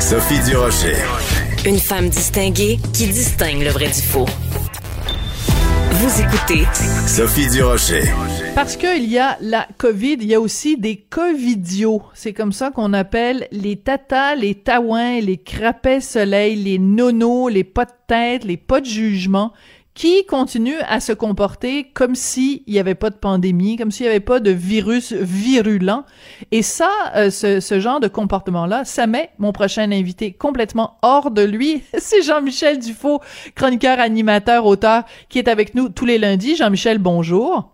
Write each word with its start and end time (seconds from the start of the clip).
Sophie 0.00 0.40
Durocher. 0.40 0.96
Une 1.64 1.78
femme 1.78 2.08
distinguée 2.08 2.80
qui 2.92 3.06
distingue 3.06 3.62
le 3.62 3.70
vrai 3.70 3.86
du 3.86 4.02
faux. 4.02 4.26
Vous 5.92 6.20
écoutez 6.20 6.64
Sophie 7.06 7.48
Durocher. 7.48 8.02
Parce 8.56 8.76
qu'il 8.76 9.08
y 9.08 9.18
a 9.18 9.38
la 9.40 9.68
COVID, 9.78 10.14
il 10.14 10.26
y 10.26 10.34
a 10.34 10.40
aussi 10.40 10.76
des 10.76 10.96
covidios. 10.96 12.02
C'est 12.12 12.32
comme 12.32 12.50
ça 12.50 12.72
qu'on 12.72 12.92
appelle 12.92 13.46
les 13.52 13.76
tatas, 13.76 14.34
les 14.34 14.56
taouins, 14.56 15.20
les 15.20 15.38
crapets 15.38 16.00
soleil, 16.00 16.56
les 16.56 16.80
nonos, 16.80 17.48
les 17.48 17.64
pas 17.64 17.84
de 17.84 17.92
tête, 18.08 18.44
les 18.44 18.56
pas 18.56 18.80
de 18.80 18.86
jugement 18.86 19.52
qui 19.94 20.26
continue 20.26 20.78
à 20.88 20.98
se 20.98 21.12
comporter 21.12 21.84
comme 21.94 22.16
s'il 22.16 22.62
n'y 22.66 22.80
avait 22.80 22.96
pas 22.96 23.10
de 23.10 23.16
pandémie, 23.16 23.76
comme 23.76 23.92
s'il 23.92 24.06
n'y 24.06 24.10
avait 24.10 24.20
pas 24.20 24.40
de 24.40 24.50
virus 24.50 25.12
virulent. 25.12 26.04
Et 26.50 26.62
ça, 26.62 26.90
euh, 27.14 27.30
ce, 27.30 27.60
ce, 27.60 27.78
genre 27.78 28.00
de 28.00 28.08
comportement-là, 28.08 28.84
ça 28.84 29.06
met 29.06 29.30
mon 29.38 29.52
prochain 29.52 29.90
invité 29.92 30.32
complètement 30.32 30.98
hors 31.02 31.30
de 31.30 31.42
lui. 31.42 31.82
C'est 31.98 32.22
Jean-Michel 32.22 32.80
Dufaux, 32.80 33.20
chroniqueur, 33.54 34.00
animateur, 34.00 34.66
auteur, 34.66 35.04
qui 35.28 35.38
est 35.38 35.48
avec 35.48 35.76
nous 35.76 35.88
tous 35.88 36.06
les 36.06 36.18
lundis. 36.18 36.56
Jean-Michel, 36.56 36.98
bonjour. 36.98 37.70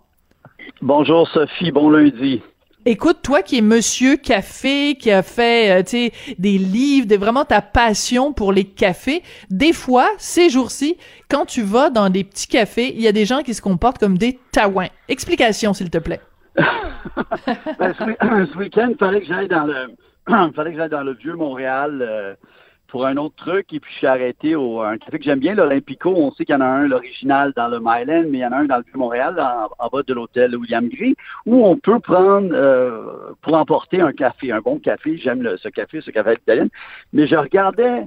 Bonjour 0.83 1.29
Sophie, 1.29 1.73
bon 1.73 1.91
lundi. 1.91 2.43
Écoute, 2.87 3.19
toi 3.23 3.43
qui 3.43 3.59
es 3.59 3.61
Monsieur 3.61 4.17
Café, 4.17 4.95
qui 4.95 5.11
a 5.11 5.23
fait, 5.23 5.83
euh, 5.83 6.09
des 6.39 6.57
livres, 6.57 7.07
de 7.07 7.15
vraiment 7.15 7.45
ta 7.45 7.61
passion 7.61 8.33
pour 8.33 8.55
les 8.55 8.65
cafés, 8.65 9.23
des 9.51 9.75
fois, 9.75 10.09
ces 10.17 10.49
jours-ci, 10.49 10.97
quand 11.29 11.45
tu 11.45 11.61
vas 11.61 11.91
dans 11.91 12.09
des 12.09 12.25
petits 12.25 12.49
cafés, 12.49 12.95
il 12.95 13.03
y 13.03 13.07
a 13.07 13.13
des 13.13 13.27
gens 13.27 13.43
qui 13.43 13.53
se 13.53 13.61
comportent 13.61 13.99
comme 13.99 14.17
des 14.17 14.39
taouins. 14.51 14.89
Explication, 15.09 15.75
s'il 15.75 15.91
te 15.91 15.99
plaît. 15.99 16.21
ben, 16.57 16.65
ce, 17.99 18.57
week-end, 18.59 18.89
il 18.91 18.97
fallait 18.97 19.21
que 19.21 19.27
j'aille 19.27 19.49
dans 19.49 19.65
le, 19.65 19.89
dans 20.89 21.03
le 21.03 21.15
vieux 21.15 21.35
Montréal. 21.35 21.99
Euh, 22.01 22.35
pour 22.91 23.07
un 23.07 23.17
autre 23.17 23.37
truc, 23.37 23.73
et 23.73 23.81
puis 23.81 23.93
je 23.93 23.99
suis 23.99 24.07
arrêté 24.07 24.57
au 24.57 24.81
un 24.81 24.99
café 24.99 25.19
que 25.19 25.25
j'aime 25.25 25.39
bien, 25.39 25.55
l'Olympico. 25.55 26.13
On 26.15 26.33
sait 26.33 26.45
qu'il 26.45 26.55
y 26.55 26.59
en 26.59 26.61
a 26.61 26.67
un, 26.67 26.89
l'original, 26.89 27.53
dans 27.57 27.69
le 27.69 27.79
Myland, 27.79 28.29
mais 28.29 28.39
il 28.39 28.41
y 28.41 28.47
en 28.47 28.53
a 28.53 28.57
un 28.57 28.65
dans 28.65 28.79
le 28.79 28.83
Vieux-Montréal, 28.83 29.41
en, 29.79 29.89
bas 29.89 30.03
de 30.03 30.15
l'hôtel 30.15 30.57
William 30.57 30.89
Gris, 30.89 31.15
où 31.47 31.65
on 31.67 31.77
peut 31.77 32.01
prendre, 32.01 32.51
euh, 32.53 33.33
pour 33.43 33.55
emporter 33.55 34.01
un 34.01 34.13
café, 34.13 34.53
un 34.53 34.61
bon 34.61 34.79
café. 34.79 35.17
J'aime 35.17 35.57
ce 35.57 35.69
café, 35.69 36.01
ce 36.01 36.11
café 36.11 36.35
italien. 36.35 36.67
Mais 37.13 37.27
je 37.27 37.37
regardais 37.37 38.07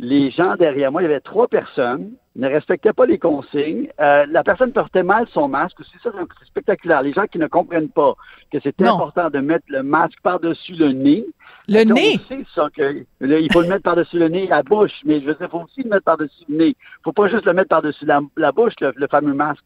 les 0.00 0.30
gens 0.30 0.56
derrière 0.56 0.90
moi, 0.90 1.02
il 1.02 1.04
y 1.04 1.08
avait 1.08 1.20
trois 1.20 1.46
personnes, 1.46 2.12
ne 2.34 2.48
respectaient 2.48 2.94
pas 2.94 3.04
les 3.04 3.18
consignes. 3.18 3.88
Euh, 4.00 4.24
la 4.30 4.42
personne 4.42 4.72
portait 4.72 5.02
mal 5.02 5.26
son 5.30 5.46
masque. 5.46 5.76
C'est 5.92 6.00
ça, 6.02 6.10
c'est 6.38 6.46
spectaculaire. 6.46 7.02
Les 7.02 7.12
gens 7.12 7.26
qui 7.26 7.38
ne 7.38 7.46
comprennent 7.48 7.90
pas 7.90 8.14
que 8.50 8.58
c'est 8.62 8.80
important 8.80 9.28
de 9.28 9.40
mettre 9.40 9.66
le 9.68 9.82
masque 9.82 10.18
par-dessus 10.22 10.72
le 10.74 10.92
nez. 10.92 11.26
Le 11.68 11.84
nez? 11.84 12.18
Ça 12.54 12.68
que 12.74 13.04
il 13.20 13.52
faut 13.52 13.60
le 13.60 13.68
mettre 13.68 13.82
par-dessus 13.82 14.18
le 14.18 14.28
nez, 14.28 14.46
la 14.46 14.62
bouche, 14.62 15.02
mais 15.04 15.20
je 15.20 15.26
veux 15.26 15.34
dire, 15.34 15.48
il 15.48 15.50
faut 15.50 15.64
aussi 15.64 15.82
le 15.82 15.90
mettre 15.90 16.04
par-dessus 16.04 16.44
le 16.48 16.56
nez. 16.56 16.68
Il 16.68 17.02
faut 17.04 17.12
pas 17.12 17.28
juste 17.28 17.44
le 17.44 17.52
mettre 17.52 17.68
par-dessus 17.68 18.06
la, 18.06 18.52
bouche, 18.52 18.74
le, 18.80 19.06
fameux 19.08 19.34
masque, 19.34 19.64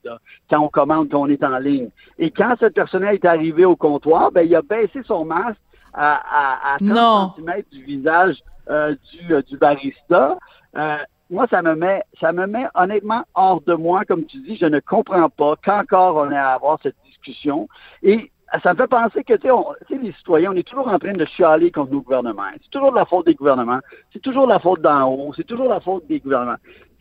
quand 0.50 0.60
on 0.60 0.68
commande, 0.68 1.10
quand 1.10 1.20
on 1.20 1.28
est 1.28 1.44
en 1.44 1.58
ligne. 1.58 1.90
Et 2.18 2.32
quand 2.32 2.56
cette 2.58 2.74
personne 2.74 3.04
est 3.04 3.24
arrivée 3.24 3.64
au 3.64 3.76
comptoir, 3.76 4.32
ben, 4.32 4.42
il 4.42 4.54
a 4.56 4.62
baissé 4.62 5.02
son 5.06 5.24
masque 5.24 5.60
à, 5.92 6.14
à, 6.14 6.74
à 6.74 6.78
30 6.78 7.36
cm 7.36 7.62
du 7.70 7.84
visage 7.84 8.42
euh, 8.70 8.94
du, 9.12 9.34
euh, 9.34 9.42
du 9.42 9.56
barista. 9.56 10.38
Euh, 10.76 10.96
moi, 11.30 11.46
ça 11.50 11.62
me 11.62 11.74
met, 11.74 12.02
ça 12.20 12.32
me 12.32 12.46
met 12.46 12.66
honnêtement 12.74 13.24
hors 13.34 13.60
de 13.62 13.74
moi, 13.74 14.04
comme 14.04 14.24
tu 14.24 14.38
dis, 14.38 14.56
je 14.56 14.66
ne 14.66 14.80
comprends 14.80 15.28
pas 15.28 15.54
qu'encore 15.64 16.16
on 16.16 16.30
ait 16.30 16.36
à 16.36 16.50
avoir 16.50 16.78
cette 16.82 16.96
discussion. 17.04 17.68
Et 18.02 18.30
ça 18.62 18.72
me 18.72 18.78
fait 18.78 18.86
penser 18.86 19.24
que, 19.24 19.34
tu 19.34 19.48
sais, 19.88 19.98
les 20.02 20.12
citoyens, 20.12 20.52
on 20.52 20.56
est 20.56 20.66
toujours 20.66 20.88
en 20.88 20.98
train 20.98 21.12
de 21.12 21.24
chialer 21.24 21.70
contre 21.70 21.92
nos 21.92 22.02
gouvernements. 22.02 22.42
C'est 22.62 22.70
toujours 22.70 22.92
de 22.92 22.96
la 22.96 23.04
faute 23.04 23.26
des 23.26 23.34
gouvernements. 23.34 23.80
C'est 24.12 24.22
toujours 24.22 24.46
la 24.46 24.58
faute 24.58 24.80
d'en 24.80 25.10
haut. 25.10 25.32
C'est 25.34 25.46
toujours 25.46 25.68
la 25.68 25.80
faute 25.80 26.06
des 26.06 26.20
gouvernements. 26.20 26.58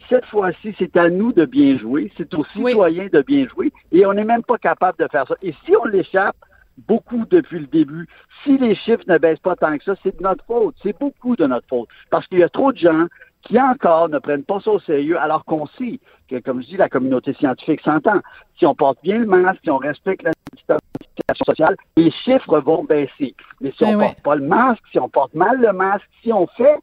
Cette 0.09 0.25
fois-ci, 0.25 0.73
c'est 0.77 0.97
à 0.97 1.09
nous 1.09 1.31
de 1.31 1.45
bien 1.45 1.77
jouer. 1.77 2.11
C'est 2.17 2.33
aux 2.33 2.45
citoyens 2.45 3.07
de 3.11 3.21
bien 3.21 3.47
jouer. 3.47 3.71
Et 3.91 4.05
on 4.05 4.13
n'est 4.13 4.25
même 4.25 4.43
pas 4.43 4.57
capable 4.57 4.97
de 4.97 5.07
faire 5.09 5.27
ça. 5.27 5.35
Et 5.41 5.53
si 5.65 5.75
on 5.75 5.85
l'échappe, 5.85 6.35
beaucoup 6.77 7.25
depuis 7.29 7.59
le 7.59 7.67
début. 7.67 8.07
Si 8.43 8.57
les 8.57 8.75
chiffres 8.75 9.03
ne 9.07 9.17
baissent 9.17 9.39
pas 9.39 9.55
tant 9.55 9.77
que 9.77 9.83
ça, 9.83 9.95
c'est 10.03 10.17
de 10.17 10.23
notre 10.23 10.43
faute. 10.45 10.75
C'est 10.81 10.97
beaucoup 10.97 11.35
de 11.35 11.45
notre 11.45 11.67
faute. 11.67 11.87
Parce 12.09 12.27
qu'il 12.27 12.39
y 12.39 12.43
a 12.43 12.49
trop 12.49 12.71
de 12.71 12.77
gens 12.77 13.07
qui 13.43 13.59
encore 13.59 14.09
ne 14.09 14.19
prennent 14.19 14.43
pas 14.43 14.59
ça 14.61 14.71
au 14.71 14.79
sérieux, 14.79 15.19
alors 15.19 15.43
qu'on 15.43 15.65
sait 15.77 15.99
que, 16.29 16.39
comme 16.39 16.61
je 16.61 16.67
dis, 16.67 16.77
la 16.77 16.89
communauté 16.89 17.33
scientifique 17.33 17.81
s'entend. 17.81 18.21
Si 18.57 18.65
on 18.65 18.73
porte 18.73 18.99
bien 19.03 19.19
le 19.19 19.25
masque, 19.25 19.59
si 19.63 19.69
on 19.69 19.77
respecte 19.77 20.23
la 20.23 20.31
distanciation 20.53 21.45
sociale, 21.45 21.75
les 21.97 22.11
chiffres 22.11 22.59
vont 22.61 22.85
baisser. 22.85 23.35
Mais 23.59 23.71
si 23.71 23.83
on 23.83 23.93
ne 23.93 23.97
porte 23.97 24.21
pas 24.21 24.35
le 24.35 24.47
masque, 24.47 24.83
si 24.91 24.99
on 24.99 25.09
porte 25.09 25.33
mal 25.33 25.59
le 25.59 25.73
masque, 25.73 26.07
si 26.21 26.31
on 26.31 26.47
fait 26.47 26.79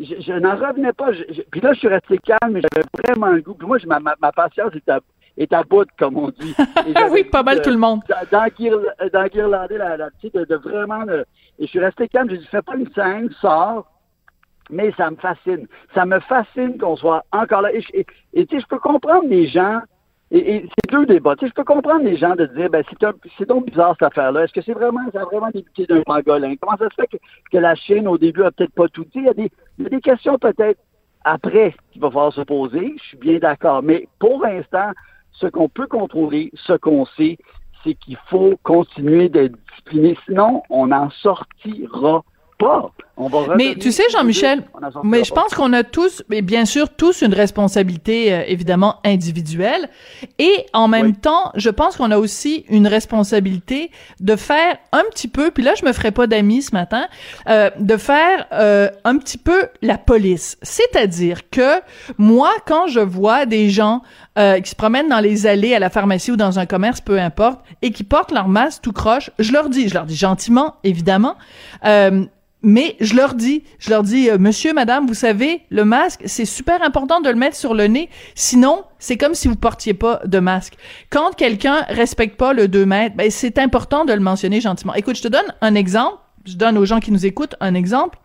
je, 0.00 0.32
n'en 0.32 0.56
revenais 0.56 0.94
pas. 0.94 1.10
puis 1.50 1.60
là, 1.60 1.74
je 1.74 1.78
suis 1.78 1.88
resté 1.88 2.18
calme, 2.18 2.52
mais 2.52 2.62
j'avais 2.62 2.86
vraiment 3.04 3.32
le 3.32 3.42
goût. 3.42 3.54
Puis 3.54 3.66
moi, 3.66 3.76
ma, 3.86 4.00
ma, 4.00 4.14
ma 4.20 4.32
patience 4.32 4.74
était 4.74 4.92
est 5.40 5.52
à 5.52 5.62
bout, 5.62 5.88
comme 5.98 6.18
on 6.18 6.28
dit. 6.28 6.54
oui, 7.10 7.24
pas 7.24 7.42
mal 7.42 7.62
tout 7.62 7.70
le 7.70 7.78
monde. 7.78 8.00
Dans, 8.30 8.40
la, 8.40 8.46
la, 9.96 10.10
de, 10.22 10.44
de 10.44 10.54
vraiment... 10.56 11.04
et 11.08 11.64
je 11.64 11.66
suis 11.66 11.80
resté 11.80 12.08
calme, 12.08 12.28
j'ai 12.30 12.38
dit, 12.38 12.46
fais 12.46 12.62
pas 12.62 12.76
une 12.76 12.90
scène, 12.92 13.30
sors, 13.40 13.86
mais 14.68 14.92
ça 14.96 15.10
me 15.10 15.16
fascine. 15.16 15.66
Ça 15.94 16.04
me 16.04 16.20
fascine 16.20 16.78
qu'on 16.78 16.96
soit 16.96 17.24
encore 17.32 17.62
là. 17.62 17.72
Et, 17.72 17.82
tu 17.82 18.04
sais, 18.34 18.60
je 18.60 18.66
peux 18.66 18.78
comprendre 18.78 19.28
les 19.28 19.46
gens, 19.46 19.80
et, 20.30 20.66
c'est 20.68 20.90
deux 20.92 21.06
débats. 21.06 21.34
Tu 21.36 21.46
sais, 21.46 21.50
je 21.50 21.54
peux 21.54 21.64
comprendre 21.64 22.04
les 22.04 22.16
gens 22.16 22.36
de 22.36 22.46
dire, 22.46 22.68
ben, 22.70 22.84
c'est 23.38 23.48
donc 23.48 23.66
bizarre 23.66 23.96
cette 23.98 24.08
affaire-là. 24.08 24.44
Est-ce 24.44 24.52
que 24.52 24.62
c'est 24.62 24.74
vraiment, 24.74 25.00
ça 25.12 25.22
a 25.22 25.24
vraiment 25.24 25.50
débuté 25.52 25.86
d'un 25.86 26.02
pangolin? 26.02 26.54
Comment 26.60 26.76
ça 26.76 26.88
se 26.90 26.94
fait 26.94 27.08
que, 27.08 27.16
que, 27.50 27.58
la 27.58 27.74
Chine, 27.74 28.06
au 28.06 28.18
début, 28.18 28.44
a 28.44 28.50
peut-être 28.50 28.74
pas 28.74 28.88
tout 28.88 29.04
dit? 29.04 29.10
Il 29.16 29.24
y 29.24 29.28
a 29.28 29.34
des, 29.34 29.50
il 29.78 29.84
y 29.84 29.86
a 29.86 29.90
des 29.90 30.00
questions 30.00 30.38
peut-être 30.38 30.78
après 31.24 31.74
qu'il 31.92 32.00
va 32.00 32.08
falloir 32.08 32.32
se 32.32 32.42
poser. 32.42 32.94
Je 32.98 33.02
suis 33.08 33.16
bien 33.16 33.38
d'accord. 33.38 33.82
Mais 33.82 34.06
pour 34.18 34.42
l'instant, 34.42 34.90
ce 35.32 35.46
qu'on 35.46 35.68
peut 35.68 35.86
contrôler, 35.86 36.50
ce 36.54 36.74
qu'on 36.74 37.06
sait, 37.16 37.38
c'est 37.82 37.94
qu'il 37.94 38.18
faut 38.28 38.56
continuer 38.62 39.28
d'être 39.28 39.56
discipliné. 39.70 40.16
Sinon, 40.26 40.62
on 40.70 40.88
n'en 40.88 41.10
sortira 41.10 42.24
pas. 42.60 42.92
mais 43.56 43.74
tu 43.74 43.90
sais, 43.90 44.04
Jean-Michel, 44.12 44.62
mais 45.02 45.24
je 45.24 45.32
pense 45.32 45.54
qu'on 45.54 45.72
a 45.72 45.82
tous, 45.82 46.22
mais 46.28 46.42
bien 46.42 46.64
sûr, 46.64 46.88
tous 46.88 47.22
une 47.22 47.34
responsabilité 47.34 48.32
euh, 48.32 48.42
évidemment 48.46 48.96
individuelle, 49.04 49.88
et 50.38 50.66
en 50.72 50.88
même 50.88 51.16
temps, 51.16 51.50
je 51.54 51.70
pense 51.70 51.96
qu'on 51.96 52.10
a 52.10 52.18
aussi 52.18 52.64
une 52.68 52.86
responsabilité 52.86 53.90
de 54.20 54.36
faire 54.36 54.76
un 54.92 55.02
petit 55.10 55.28
peu, 55.28 55.50
puis 55.50 55.64
là, 55.64 55.74
je 55.74 55.84
me 55.84 55.92
ferai 55.92 56.10
pas 56.12 56.26
d'amis 56.26 56.62
ce 56.62 56.74
matin, 56.74 57.06
euh, 57.48 57.70
de 57.78 57.96
faire 57.96 58.46
euh, 58.52 58.88
un 59.04 59.16
petit 59.18 59.38
peu 59.38 59.68
la 59.82 59.98
police. 59.98 60.58
C'est-à-dire 60.62 61.50
que 61.50 61.80
moi, 62.18 62.52
quand 62.66 62.86
je 62.86 63.00
vois 63.00 63.46
des 63.46 63.70
gens 63.70 64.02
qui 64.64 64.70
se 64.70 64.74
promènent 64.74 65.10
dans 65.10 65.20
les 65.20 65.46
allées 65.46 65.74
à 65.74 65.78
la 65.78 65.90
pharmacie 65.90 66.32
ou 66.32 66.36
dans 66.36 66.58
un 66.58 66.64
commerce, 66.64 67.02
peu 67.02 67.20
importe, 67.20 67.60
et 67.82 67.90
qui 67.90 68.04
portent 68.04 68.32
leur 68.32 68.48
masque 68.48 68.80
tout 68.80 68.92
croche, 68.92 69.30
je 69.38 69.52
leur 69.52 69.68
dis, 69.68 69.90
je 69.90 69.92
leur 69.92 70.06
dis 70.06 70.16
gentiment, 70.16 70.76
évidemment. 70.82 71.36
Mais 72.62 72.96
je 73.00 73.14
leur 73.14 73.34
dis, 73.34 73.62
je 73.78 73.90
leur 73.90 74.02
dis, 74.02 74.28
euh, 74.28 74.36
monsieur, 74.38 74.74
madame, 74.74 75.06
vous 75.06 75.14
savez, 75.14 75.62
le 75.70 75.84
masque, 75.84 76.22
c'est 76.26 76.44
super 76.44 76.82
important 76.82 77.20
de 77.20 77.30
le 77.30 77.36
mettre 77.36 77.56
sur 77.56 77.72
le 77.72 77.86
nez. 77.86 78.10
Sinon, 78.34 78.84
c'est 78.98 79.16
comme 79.16 79.34
si 79.34 79.48
vous 79.48 79.56
portiez 79.56 79.94
pas 79.94 80.20
de 80.26 80.38
masque. 80.40 80.74
Quand 81.08 81.34
quelqu'un 81.34 81.86
respecte 81.88 82.36
pas 82.36 82.52
le 82.52 82.68
2 82.68 82.84
mètres, 82.84 83.16
ben, 83.16 83.30
c'est 83.30 83.58
important 83.58 84.04
de 84.04 84.12
le 84.12 84.20
mentionner 84.20 84.60
gentiment. 84.60 84.94
Écoute, 84.94 85.16
je 85.16 85.22
te 85.22 85.28
donne 85.28 85.54
un 85.62 85.74
exemple. 85.74 86.18
Je 86.44 86.56
donne 86.56 86.76
aux 86.76 86.84
gens 86.84 87.00
qui 87.00 87.12
nous 87.12 87.24
écoutent 87.24 87.54
un 87.60 87.74
exemple. 87.74 88.18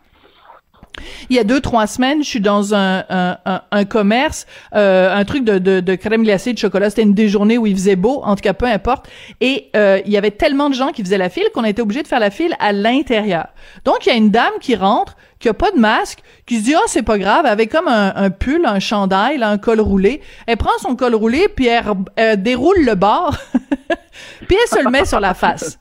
Il 1.29 1.35
y 1.35 1.39
a 1.39 1.43
deux, 1.43 1.59
trois 1.59 1.87
semaines, 1.87 2.23
je 2.23 2.29
suis 2.29 2.39
dans 2.39 2.73
un, 2.73 3.03
un, 3.09 3.61
un, 3.71 3.85
commerce, 3.85 4.45
euh, 4.75 5.13
un 5.13 5.25
truc 5.25 5.43
de, 5.43 5.57
de, 5.57 5.79
de, 5.79 5.95
crème 5.95 6.23
glacée 6.23 6.53
de 6.53 6.57
chocolat. 6.57 6.89
C'était 6.89 7.03
une 7.03 7.13
des 7.13 7.29
journées 7.29 7.57
où 7.57 7.65
il 7.67 7.75
faisait 7.75 7.95
beau, 7.95 8.21
en 8.23 8.35
tout 8.35 8.41
cas, 8.41 8.53
peu 8.53 8.65
importe. 8.65 9.07
Et 9.41 9.69
euh, 9.75 9.99
il 10.05 10.11
y 10.11 10.17
avait 10.17 10.31
tellement 10.31 10.69
de 10.69 10.75
gens 10.75 10.91
qui 10.91 11.03
faisaient 11.03 11.17
la 11.17 11.29
file 11.29 11.45
qu'on 11.53 11.63
a 11.63 11.69
été 11.69 11.81
obligé 11.81 12.03
de 12.03 12.07
faire 12.07 12.19
la 12.19 12.29
file 12.29 12.55
à 12.59 12.71
l'intérieur. 12.71 13.47
Donc, 13.83 14.05
il 14.05 14.09
y 14.09 14.11
a 14.11 14.15
une 14.15 14.31
dame 14.31 14.53
qui 14.61 14.75
rentre, 14.75 15.15
qui 15.39 15.49
a 15.49 15.53
pas 15.53 15.71
de 15.71 15.79
masque, 15.79 16.19
qui 16.45 16.59
se 16.59 16.63
dit, 16.63 16.75
oh, 16.75 16.85
c'est 16.87 17.03
pas 17.03 17.17
grave, 17.17 17.45
avec 17.45 17.71
comme 17.71 17.87
un, 17.87 18.13
un, 18.15 18.29
pull, 18.29 18.65
un 18.65 18.79
chandail, 18.79 19.41
un 19.41 19.57
col 19.57 19.79
roulé. 19.79 20.21
Elle 20.47 20.57
prend 20.57 20.77
son 20.79 20.95
col 20.95 21.15
roulé, 21.15 21.47
puis 21.47 21.67
elle, 21.67 22.41
déroule 22.41 22.83
le 22.83 22.95
bord, 22.95 23.35
puis 24.47 24.57
elle 24.61 24.77
se 24.77 24.83
le 24.83 24.89
met 24.89 25.05
sur 25.05 25.19
la 25.19 25.33
face. 25.33 25.77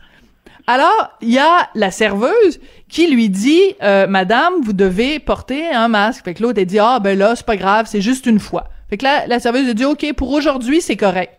Alors, 0.67 1.11
il 1.21 1.31
y 1.31 1.39
a 1.39 1.69
la 1.75 1.91
serveuse 1.91 2.59
qui 2.95 3.09
lui 3.09 3.29
dit 3.29 3.75
euh, 3.83 4.07
Madame, 4.07 4.53
vous 4.63 4.73
devez 4.73 5.19
porter 5.19 5.69
un 5.69 5.89
masque. 5.89 6.25
Fait 6.25 6.33
que 6.33 6.41
l'autre, 6.45 6.61
elle 6.61 6.67
dit 6.67 6.79
Ah, 6.79 7.01
ben 7.01 7.19
là, 7.19 7.35
c'est 7.35 7.45
pas 7.45 7.57
grave, 7.57 7.87
c'est 7.89 8.01
juste 8.01 8.25
une 8.25 8.39
fois. 8.39 8.69
Fait 8.89 8.97
que 8.97 9.03
là, 9.03 9.27
la 9.27 9.41
serveuse 9.41 9.69
a 9.69 9.75
dit 9.75 9.85
OK, 9.85 10.07
pour 10.17 10.31
aujourd'hui, 10.31 10.81
c'est 10.81 10.97
correct. 10.97 11.37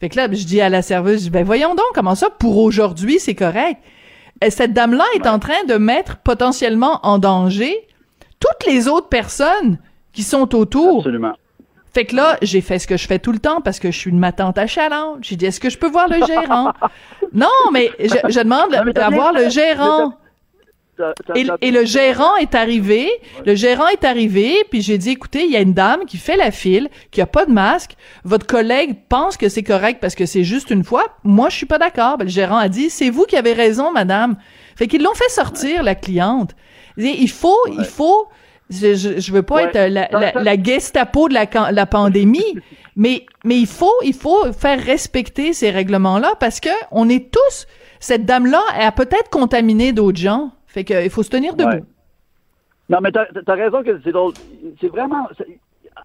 Fait 0.00 0.08
que 0.08 0.16
là, 0.16 0.26
je 0.26 0.44
dis 0.44 0.60
à 0.60 0.68
la 0.68 0.82
serveuse, 0.82 1.30
ben 1.30 1.44
voyons 1.44 1.76
donc, 1.76 1.86
comment 1.94 2.16
ça, 2.16 2.28
pour 2.28 2.58
aujourd'hui, 2.58 3.20
c'est 3.20 3.36
correct? 3.36 3.80
Cette 4.48 4.72
dame-là 4.72 5.04
est 5.14 5.28
en 5.28 5.38
train 5.38 5.62
de 5.68 5.74
mettre 5.74 6.16
potentiellement 6.16 6.98
en 7.04 7.18
danger 7.18 7.86
toutes 8.40 8.66
les 8.66 8.88
autres 8.88 9.08
personnes 9.08 9.78
qui 10.12 10.24
sont 10.24 10.56
autour. 10.56 10.98
Absolument. 10.98 11.34
Fait 11.94 12.04
que 12.04 12.16
là, 12.16 12.36
j'ai 12.42 12.62
fait 12.62 12.80
ce 12.80 12.88
que 12.88 12.96
je 12.96 13.06
fais 13.06 13.20
tout 13.20 13.32
le 13.32 13.38
temps 13.38 13.60
parce 13.60 13.78
que 13.78 13.92
je 13.92 13.96
suis 13.96 14.10
une 14.10 14.18
matante 14.18 14.58
achalante. 14.58 15.18
J'ai 15.20 15.36
dit, 15.36 15.46
est-ce 15.46 15.60
que 15.60 15.70
je 15.70 15.78
peux 15.78 15.90
voir 15.90 16.08
le 16.08 16.24
gérant? 16.26 16.72
non, 17.32 17.48
mais 17.72 17.92
je, 18.00 18.16
je 18.28 18.40
demande 18.40 18.70
d'avoir 18.92 19.32
le 19.32 19.50
gérant. 19.50 20.14
Et, 21.34 21.70
le 21.70 21.84
gérant 21.84 22.36
est 22.36 22.54
arrivé, 22.54 23.10
le 23.44 23.54
gérant 23.54 23.88
est 23.88 24.04
arrivé, 24.04 24.64
puis 24.70 24.82
j'ai 24.82 24.98
dit, 24.98 25.10
écoutez, 25.10 25.44
il 25.44 25.50
y 25.50 25.56
a 25.56 25.60
une 25.60 25.74
dame 25.74 26.04
qui 26.06 26.16
fait 26.16 26.36
la 26.36 26.50
file, 26.50 26.88
qui 27.10 27.20
a 27.20 27.26
pas 27.26 27.46
de 27.46 27.52
masque. 27.52 27.92
Votre 28.24 28.46
collègue 28.46 28.96
pense 29.08 29.36
que 29.36 29.48
c'est 29.48 29.62
correct 29.62 29.98
parce 30.00 30.14
que 30.14 30.26
c'est 30.26 30.44
juste 30.44 30.70
une 30.70 30.84
fois. 30.84 31.04
Moi, 31.24 31.48
je 31.48 31.56
suis 31.56 31.66
pas 31.66 31.78
d'accord. 31.78 32.18
Ben, 32.18 32.24
le 32.24 32.30
gérant 32.30 32.58
a 32.58 32.68
dit, 32.68 32.90
c'est 32.90 33.10
vous 33.10 33.24
qui 33.24 33.36
avez 33.36 33.52
raison, 33.52 33.92
madame. 33.92 34.36
Fait 34.76 34.86
qu'ils 34.86 35.02
l'ont 35.02 35.14
fait 35.14 35.28
sortir, 35.30 35.82
la 35.82 35.94
cliente. 35.94 36.52
Il 36.96 37.30
faut, 37.30 37.58
il 37.78 37.84
faut, 37.84 38.28
je, 38.68 38.94
je, 38.94 39.32
veux 39.32 39.42
pas 39.42 39.64
être 39.64 39.74
la, 39.74 40.08
la, 40.10 40.32
la, 40.32 40.62
Gestapo 40.62 41.28
de 41.28 41.34
la, 41.34 41.46
la 41.70 41.86
pandémie, 41.86 42.58
mais 42.96 43.24
mais 43.44 43.58
il 43.58 43.66
faut 43.66 43.94
il 44.04 44.12
faut 44.12 44.52
faire 44.52 44.82
respecter 44.82 45.52
ces 45.52 45.70
règlements-là 45.70 46.34
parce 46.40 46.60
que 46.60 46.68
on 46.90 47.08
est 47.08 47.30
tous 47.30 47.66
cette 48.00 48.24
dame-là 48.24 48.62
a 48.72 48.90
peut-être 48.92 49.28
contaminé 49.30 49.92
d'autres 49.92 50.18
gens. 50.18 50.50
Fait 50.70 50.84
que 50.84 51.04
il 51.04 51.10
faut 51.10 51.24
se 51.24 51.30
tenir 51.30 51.56
debout. 51.56 51.84
Non, 52.88 52.98
mais 53.00 53.10
t'as 53.10 53.26
as 53.46 53.54
raison 53.54 53.82
que 53.82 54.00
c'est 54.02 54.12
drôle. 54.12 54.34
C'est 54.80 54.88
vraiment. 54.88 55.28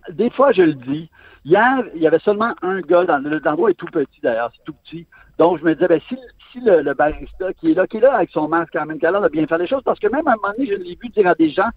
Des 0.10 0.30
fois, 0.32 0.52
je 0.52 0.64
le 0.64 0.74
dis. 0.74 1.10
Hier, 1.46 1.84
il 1.94 2.02
y 2.02 2.08
avait 2.08 2.20
seulement 2.20 2.54
un 2.64 2.82
gars 2.82 3.06
dans 3.06 3.20
l'endroit 3.20 3.70
est 3.70 3.76
tout 3.76 3.86
petit 3.86 4.20
d'ailleurs, 4.24 4.52
c'est 4.56 4.64
tout 4.64 4.74
petit. 4.84 5.06
Donc, 5.38 5.60
je 5.60 5.64
me 5.64 5.76
disais, 5.76 5.88
ben, 5.88 6.02
si, 6.10 6.18
si 6.52 6.60
le, 6.60 6.94
barista 6.96 7.54
qui 7.54 7.72
est 7.72 7.74
là, 7.76 7.86
qui 7.86 7.98
est 7.98 8.00
là 8.00 8.16
avec 8.16 8.32
son 8.32 8.48
masque 8.48 8.72
quand 8.74 8.86
même, 8.88 8.98
qui 8.98 9.06
a 9.06 9.30
bien 9.30 9.46
faire 9.46 9.60
les 9.60 9.68
choses, 9.68 9.84
parce 9.84 10.00
que 10.00 10.08
même 10.08 10.28
à 10.28 10.32
un 10.32 10.36
moment 10.36 10.54
donné, 10.58 10.68
je 10.68 10.74
l'ai 10.74 10.98
vu 11.00 11.10
dire 11.10 11.28
à 11.28 11.36
des 11.36 11.50
gens, 11.50 11.70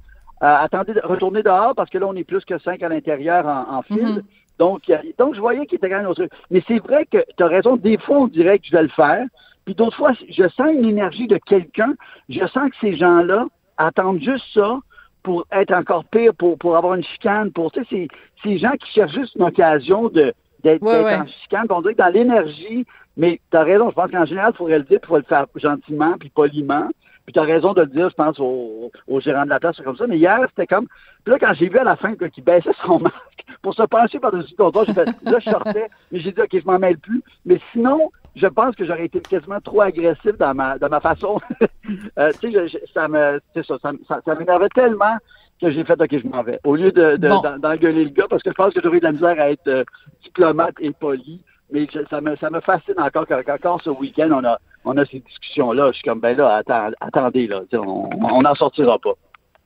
euh, 0.43 0.57
attendez, 0.57 0.95
retournez 1.03 1.43
dehors 1.43 1.75
parce 1.75 1.91
que 1.91 1.99
là, 1.99 2.07
on 2.07 2.17
est 2.17 2.25
plus 2.25 2.45
que 2.47 2.59
cinq 2.59 2.83
à 2.83 2.89
l'intérieur 2.89 3.45
en, 3.47 3.83
file. 3.83 3.99
Mm-hmm. 3.99 4.23
Donc, 4.59 4.83
donc, 5.19 5.35
je 5.35 5.41
voyais 5.41 5.67
qu'il 5.67 5.77
était 5.77 5.91
quand 5.91 5.99
même 5.99 6.07
autre. 6.07 6.27
Mais 6.51 6.63
c'est 6.67 6.79
vrai 6.79 7.05
que 7.05 7.19
tu 7.37 7.43
as 7.43 7.47
raison. 7.47 7.77
Des 7.77 7.99
fois, 7.99 8.21
on 8.21 8.27
dirait 8.27 8.59
que 8.59 8.67
je 8.67 8.73
vais 8.73 8.83
le 8.83 8.89
faire. 8.89 9.27
Puis 9.69 9.75
d'autres 9.75 9.99
fois, 9.99 10.13
je 10.31 10.49
sens 10.49 10.67
une 10.73 10.87
énergie 10.87 11.27
de 11.27 11.37
quelqu'un. 11.37 11.93
Je 12.31 12.47
sens 12.47 12.71
que 12.71 12.77
ces 12.81 12.97
gens-là 12.97 13.49
attendent 13.77 14.23
juste 14.23 14.47
ça 14.55 14.79
pour 15.23 15.47
être 15.53 15.75
encore 15.75 16.07
pire, 16.07 16.33
pour, 16.33 16.57
pour 16.57 16.75
avoir 16.75 16.95
une 16.95 17.05
chicane. 17.05 17.53
Pour, 17.53 17.71
tu 17.71 17.85
sais, 17.85 18.09
ces 18.43 18.57
gens 18.57 18.71
qui 18.81 18.91
cherchent 18.93 19.13
juste 19.13 19.35
une 19.35 19.43
occasion 19.43 20.09
de 20.09 20.33
d'être 20.65 20.83
en 20.83 21.27
chicane. 21.27 21.67
On 21.69 21.83
dirait 21.83 21.93
que 21.93 21.99
dans 21.99 22.09
l'énergie, 22.09 22.87
mais 23.19 23.43
tu 23.51 23.57
as 23.59 23.63
raison, 23.63 23.91
je 23.91 23.95
pense 23.95 24.11
qu'en 24.11 24.25
général, 24.25 24.53
il 24.55 24.57
faudrait 24.57 24.79
le 24.79 24.85
dire, 24.85 25.01
il 25.03 25.07
faut 25.07 25.19
le 25.19 25.23
faire 25.25 25.45
gentiment 25.55 26.15
puis 26.19 26.31
poliment. 26.31 26.89
Puis 27.27 27.35
tu 27.35 27.39
as 27.39 27.43
raison 27.43 27.75
de 27.75 27.83
le 27.83 27.89
dire, 27.89 28.09
je 28.09 28.15
pense, 28.15 28.41
au, 28.41 28.91
au 29.07 29.21
gérant 29.21 29.45
de 29.45 29.51
la 29.51 29.61
place, 29.61 29.79
comme 29.85 29.99
ça. 29.99 30.07
Mais 30.07 30.17
hier, 30.17 30.39
c'était 30.49 30.67
comme. 30.67 30.87
Puis 31.25 31.33
là, 31.33 31.39
quand 31.39 31.53
j'ai 31.53 31.69
vu 31.69 31.77
à 31.77 31.85
la 31.85 31.97
fin 31.97 32.15
qu'il 32.15 32.43
baissait 32.43 32.71
son 32.87 32.99
masque 33.01 33.45
pour 33.61 33.75
se 33.75 33.83
pencher 33.83 34.19
par-dessus 34.19 34.55
le 34.59 34.65
comptoir, 34.65 34.87
j'ai 34.87 34.95
fait, 34.95 35.05
là, 35.05 35.39
je 35.39 35.51
sortais, 35.51 35.91
mais 36.11 36.21
j'ai 36.21 36.33
dit, 36.33 36.41
OK, 36.41 36.59
je 36.59 36.65
m'en 36.65 36.79
mêle 36.79 36.97
plus. 36.97 37.23
Mais 37.45 37.61
sinon, 37.73 38.11
je 38.39 38.47
pense 38.47 38.75
que 38.75 38.85
j'aurais 38.85 39.07
été 39.07 39.21
quasiment 39.21 39.61
trop 39.61 39.83
agressif 39.83 40.37
dans 40.39 40.55
ma, 40.55 40.79
dans 40.79 40.89
ma 40.89 41.01
façon. 41.01 41.41
euh, 42.19 42.31
tu 42.41 42.53
sais, 42.53 42.81
ça 42.95 43.09
me, 43.09 43.41
ça, 43.55 43.77
ça, 43.83 44.21
ça, 44.25 44.35
m'énervait 44.35 44.69
tellement 44.75 45.17
que 45.61 45.71
j'ai 45.71 45.85
fait, 45.85 46.01
OK, 46.01 46.09
je 46.11 46.29
m'en 46.29 46.43
vais. 46.43 46.61
Au 46.65 46.77
lieu 46.77 46.93
de, 46.93 47.17
d'engueuler 47.17 48.05
le 48.05 48.11
gars, 48.11 48.27
parce 48.31 48.43
que 48.43 48.51
je 48.51 48.55
pense 48.55 48.73
que 48.73 48.81
j'aurais 48.83 48.99
eu 48.99 49.01
de 49.01 49.05
la 49.05 49.13
misère 49.13 49.41
à 49.41 49.51
être 49.51 49.69
euh, 49.69 49.85
diplomate 50.23 50.75
et 50.81 50.93
poli. 50.93 51.41
Mais 51.71 51.87
ça 52.09 52.21
me, 52.23 52.35
ça 52.37 52.49
me 52.49 52.61
fascine 52.61 52.95
encore 52.97 53.27
qu'encore 53.27 53.83
ce 53.83 53.91
week-end, 53.91 54.31
on 54.33 54.45
a, 54.45 54.59
on 54.87 54.97
a 54.97 55.05
ces 55.05 55.21
discussions-là. 55.21 55.89
Je 55.89 55.99
suis 55.99 56.09
comme, 56.09 56.21
ben 56.21 56.35
là, 56.37 56.63
attendez, 57.01 57.47
là, 57.47 57.61
on 57.75 58.41
n'en 58.41 58.55
sortira 58.55 58.99
pas. 58.99 59.13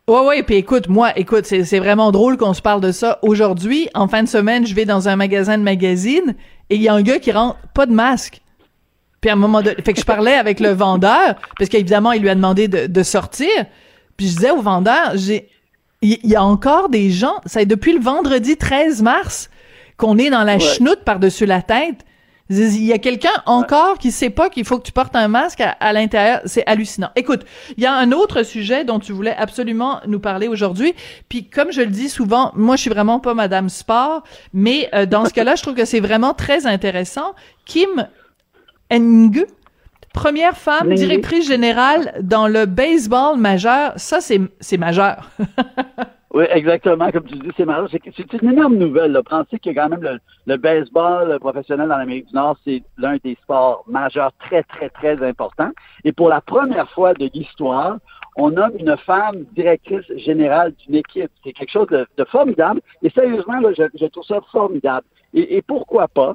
Ouais, 0.09 0.27
ouais, 0.27 0.43
puis 0.43 0.57
écoute, 0.57 0.89
moi, 0.89 1.17
écoute, 1.17 1.45
c'est 1.45 1.79
vraiment 1.79 2.11
drôle 2.11 2.37
qu'on 2.37 2.55
se 2.55 2.63
parle 2.63 2.81
de 2.81 2.91
ça 2.91 3.21
aujourd'hui. 3.23 3.89
En 3.95 4.09
fin 4.09 4.25
de 4.25 4.29
semaine, 4.29 4.67
je 4.67 4.75
vais 4.75 4.85
dans 4.85 5.09
un 5.09 5.15
magasin 5.15 5.57
de 5.57 5.63
magazines 5.63 6.35
et 6.71 6.75
il 6.75 6.83
y 6.83 6.89
a 6.89 6.95
un 6.95 7.03
gars 7.03 7.21
qui 7.21 7.31
rentre 7.31 7.57
pas 7.73 7.87
de 7.87 7.93
masque. 7.93 8.41
Puis 9.23 9.31
à 9.31 9.33
un 9.33 9.37
moment 9.37 9.63
donné, 9.63 9.77
fait 9.83 9.95
que 9.95 10.01
je 10.01 10.05
parlais 10.05 10.35
avec 10.35 10.61
le 10.61 10.73
vendeur, 10.73 11.37
parce 11.57 11.71
qu'évidemment, 11.71 12.13
il 12.13 12.21
lui 12.21 12.29
a 12.29 12.35
demandé 12.35 12.69
de, 12.69 12.87
de 12.87 13.03
sortir. 13.03 13.49
Puis 14.19 14.29
je 14.29 14.35
disais 14.35 14.51
au 14.51 14.61
vendeur, 14.61 15.13
j'ai, 15.15 15.49
il 16.03 16.19
y, 16.25 16.35
a 16.35 16.43
encore 16.43 16.89
des 16.89 17.11
gens, 17.11 17.41
ça 17.47 17.63
est 17.63 17.67
depuis 17.67 17.93
le 17.93 18.01
vendredi 18.01 18.57
13 18.57 19.03
mars 19.03 19.51
qu'on 19.97 20.19
est 20.19 20.31
dans 20.31 20.43
la 20.43 20.59
chenoute 20.59 21.05
par-dessus 21.05 21.47
la 21.47 21.63
tête. 21.63 22.05
Il 22.51 22.85
y 22.85 22.93
a 22.93 22.99
quelqu'un 22.99 23.31
encore 23.47 23.99
qui 23.99 24.11
sait 24.11 24.29
pas 24.29 24.51
qu'il 24.51 24.65
faut 24.65 24.79
que 24.79 24.83
tu 24.83 24.93
portes 24.93 25.15
un 25.15 25.29
masque 25.29 25.63
à, 25.63 25.93
l'intérieur. 25.93 26.41
C'est 26.45 26.65
hallucinant. 26.67 27.11
Écoute, 27.15 27.47
il 27.77 27.85
y 27.85 27.87
a 27.87 27.95
un 27.95 28.11
autre 28.11 28.43
sujet 28.43 28.85
dont 28.85 28.99
tu 28.99 29.13
voulais 29.13 29.35
absolument 29.35 30.01
nous 30.07 30.19
parler 30.19 30.49
aujourd'hui. 30.49 30.93
Puis 31.29 31.49
comme 31.49 31.71
je 31.71 31.81
le 31.81 31.87
dis 31.87 32.09
souvent, 32.09 32.51
moi 32.57 32.75
je 32.75 32.83
suis 32.83 32.91
vraiment 32.91 33.21
pas 33.21 33.33
Madame 33.33 33.69
Sport, 33.69 34.25
mais 34.53 34.91
euh, 34.93 35.07
dans 35.07 35.25
ce 35.25 35.33
cas-là, 35.33 35.55
je 35.55 35.63
trouve 35.63 35.75
que 35.75 35.85
c'est 35.85 36.01
vraiment 36.01 36.35
très 36.35 36.67
intéressant. 36.67 37.33
Kim 37.65 38.09
Ng, 38.93 39.47
première 40.13 40.57
femme 40.57 40.93
directrice 40.95 41.49
générale 41.49 42.13
dans 42.23 42.47
le 42.47 42.67
baseball 42.67 43.39
majeur, 43.39 43.93
ça 43.97 44.21
c'est 44.21 44.79
majeur. 44.79 45.31
Oui, 46.35 46.45
exactement. 46.49 47.11
Comme 47.11 47.25
tu 47.25 47.35
dis, 47.35 47.51
c'est 47.59 47.67
marrant. 47.67 47.87
C'est 47.91 48.33
une 48.43 48.53
énorme 48.53 48.77
nouvelle. 48.77 49.13
Là. 49.13 49.23
Pensez 49.23 49.59
que 49.59 49.69
quand 49.69 49.91
même 49.91 50.19
le, 50.47 50.57
baseball 50.57 51.39
professionnel 51.41 51.89
dans 51.89 51.99
l'Amérique 51.99 52.29
du 52.29 52.35
Nord, 52.35 52.57
c'est 52.65 52.83
l'un 52.97 53.19
des 53.23 53.37
sports 53.43 53.85
majeurs 53.87 54.33
très, 54.39 54.63
très, 54.63 54.89
très 54.89 55.23
importants. 55.23 55.73
Et 56.05 56.13
pour 56.13 56.31
la 56.31 56.41
première 56.41 56.89
fois 56.93 57.13
de 57.13 57.29
l'histoire, 57.35 57.99
on 58.37 58.51
nomme 58.51 58.73
une 58.79 58.97
femme 58.97 59.45
directrice 59.55 60.07
générale 60.17 60.73
d'une 60.87 60.95
équipe. 60.95 61.31
C'est 61.45 61.53
quelque 61.53 61.71
chose 61.71 61.89
de, 61.89 62.25
formidable. 62.25 62.81
Et 63.03 63.11
sérieusement, 63.11 63.61
là, 63.61 63.73
je, 63.77 63.83
je, 63.95 64.07
trouve 64.07 64.25
ça 64.25 64.41
formidable. 64.51 65.07
Et, 65.35 65.57
et 65.59 65.61
pourquoi 65.61 66.09
pas? 66.09 66.35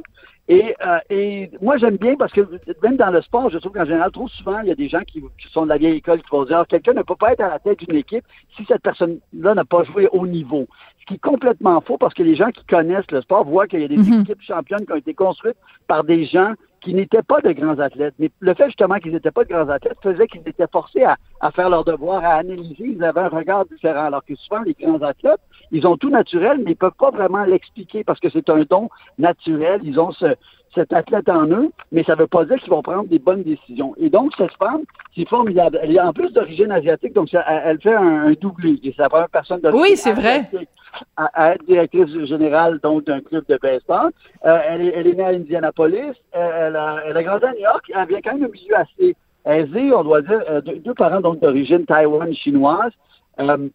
Et, 0.49 0.73
euh, 0.85 0.99
et 1.09 1.51
moi, 1.61 1.77
j'aime 1.77 1.97
bien 1.97 2.15
parce 2.15 2.31
que 2.31 2.41
même 2.81 2.95
dans 2.95 3.11
le 3.11 3.21
sport, 3.21 3.49
je 3.49 3.57
trouve 3.57 3.73
qu'en 3.73 3.83
général, 3.83 4.11
trop 4.11 4.29
souvent, 4.29 4.59
il 4.61 4.69
y 4.69 4.71
a 4.71 4.75
des 4.75 4.87
gens 4.87 5.01
qui, 5.01 5.21
sont 5.51 5.63
de 5.63 5.69
la 5.69 5.77
vieille 5.77 5.97
école 5.97 6.21
qui 6.21 6.29
vont 6.31 6.45
dire 6.45 6.65
quelqu'un 6.67 6.93
ne 6.93 7.01
peut 7.01 7.15
pas 7.15 7.33
être 7.33 7.41
à 7.41 7.49
la 7.49 7.59
tête 7.59 7.79
d'une 7.79 7.97
équipe 7.97 8.23
si 8.55 8.63
cette 8.65 8.81
personne-là 8.81 9.55
n'a 9.55 9.65
pas 9.65 9.83
joué 9.83 10.07
au 10.13 10.25
niveau. 10.25 10.67
Ce 11.01 11.05
qui 11.05 11.15
est 11.15 11.21
complètement 11.21 11.81
faux 11.81 11.97
parce 11.97 12.13
que 12.13 12.23
les 12.23 12.35
gens 12.35 12.51
qui 12.51 12.63
connaissent 12.65 13.11
le 13.11 13.21
sport 13.21 13.43
voient 13.43 13.67
qu'il 13.67 13.81
y 13.81 13.85
a 13.85 13.89
des 13.89 13.97
mhm. 13.97 14.21
équipes 14.21 14.41
championnes 14.41 14.85
qui 14.85 14.91
ont 14.93 14.97
été 14.97 15.13
construites 15.13 15.57
par 15.87 16.05
des 16.05 16.25
gens 16.25 16.53
qui 16.81 16.93
n'étaient 16.93 17.23
pas 17.23 17.41
de 17.41 17.51
grands 17.51 17.79
athlètes. 17.79 18.13
Mais 18.19 18.29
le 18.39 18.53
fait 18.53 18.65
justement 18.65 18.95
qu'ils 18.95 19.13
n'étaient 19.13 19.31
pas 19.31 19.43
de 19.43 19.49
grands 19.49 19.69
athlètes 19.69 19.97
faisait 20.01 20.27
qu'ils 20.27 20.47
étaient 20.47 20.67
forcés 20.71 21.03
à, 21.03 21.17
à, 21.41 21.51
faire 21.51 21.69
leur 21.69 21.83
devoir, 21.83 22.23
à 22.23 22.35
analyser. 22.35 22.95
Ils 22.95 23.03
avaient 23.03 23.21
un 23.21 23.29
regard 23.29 23.65
différent. 23.65 24.05
Alors 24.05 24.23
que 24.23 24.35
souvent, 24.35 24.61
les 24.61 24.73
grands 24.73 25.01
athlètes, 25.01 25.41
ils 25.71 25.85
ont 25.87 25.97
tout 25.97 26.09
naturel, 26.09 26.61
mais 26.63 26.71
ils 26.71 26.77
peuvent 26.77 26.91
pas 26.97 27.11
vraiment 27.11 27.43
l'expliquer 27.43 28.03
parce 28.03 28.19
que 28.19 28.29
c'est 28.29 28.49
un 28.49 28.63
don 28.69 28.89
naturel. 29.17 29.81
Ils 29.83 29.99
ont 29.99 30.11
ce, 30.11 30.35
cet 30.73 30.93
athlète 30.93 31.29
en 31.29 31.47
eux, 31.47 31.71
mais 31.91 32.03
ça 32.03 32.15
ne 32.15 32.19
veut 32.19 32.27
pas 32.27 32.45
dire 32.45 32.57
qu'ils 32.57 32.69
vont 32.69 32.81
prendre 32.81 33.07
des 33.07 33.19
bonnes 33.19 33.43
décisions. 33.43 33.95
Et 33.97 34.09
donc, 34.09 34.31
cette 34.37 34.53
femme, 34.53 34.81
c'est 35.15 35.27
formidable. 35.27 35.79
Elle 35.81 35.95
est 35.95 35.99
en 35.99 36.13
plus 36.13 36.31
d'origine 36.31 36.71
asiatique, 36.71 37.13
donc 37.13 37.29
elle 37.33 37.81
fait 37.81 37.95
un, 37.95 38.31
doublé. 38.39 38.79
c'est 38.83 38.97
la 38.97 39.09
première 39.09 39.29
personne 39.29 39.61
de 39.61 39.69
Oui, 39.71 39.95
c'est 39.95 40.13
vrai. 40.13 40.49
À, 41.15 41.53
être 41.53 41.65
directrice 41.65 42.09
générale 42.25 42.79
donc 42.81 43.05
d'un 43.05 43.21
club 43.21 43.45
de 43.47 43.57
baseball. 43.61 44.11
Euh, 44.45 44.59
elle, 44.67 44.81
est, 44.81 45.13
née 45.13 45.23
à 45.23 45.29
Indianapolis. 45.29 46.15
Elle, 46.31 46.75
a, 46.75 46.97
elle 47.05 47.17
a 47.17 47.23
grandi 47.23 47.45
à 47.45 47.53
New 47.53 47.59
York. 47.59 47.91
Elle 47.93 48.07
vient 48.07 48.21
quand 48.21 48.33
même 48.33 48.41
d'un 48.41 48.51
milieu 48.51 48.75
assez 48.75 49.15
aisé, 49.45 49.93
on 49.93 50.03
doit 50.03 50.21
dire. 50.21 50.41
Euh, 50.49 50.61
deux, 50.61 50.93
parents 50.93 51.21
donc 51.21 51.39
d'origine 51.39 51.85
taïwan 51.85 52.33
chinoise. 52.33 52.91
Euh, 53.39 53.69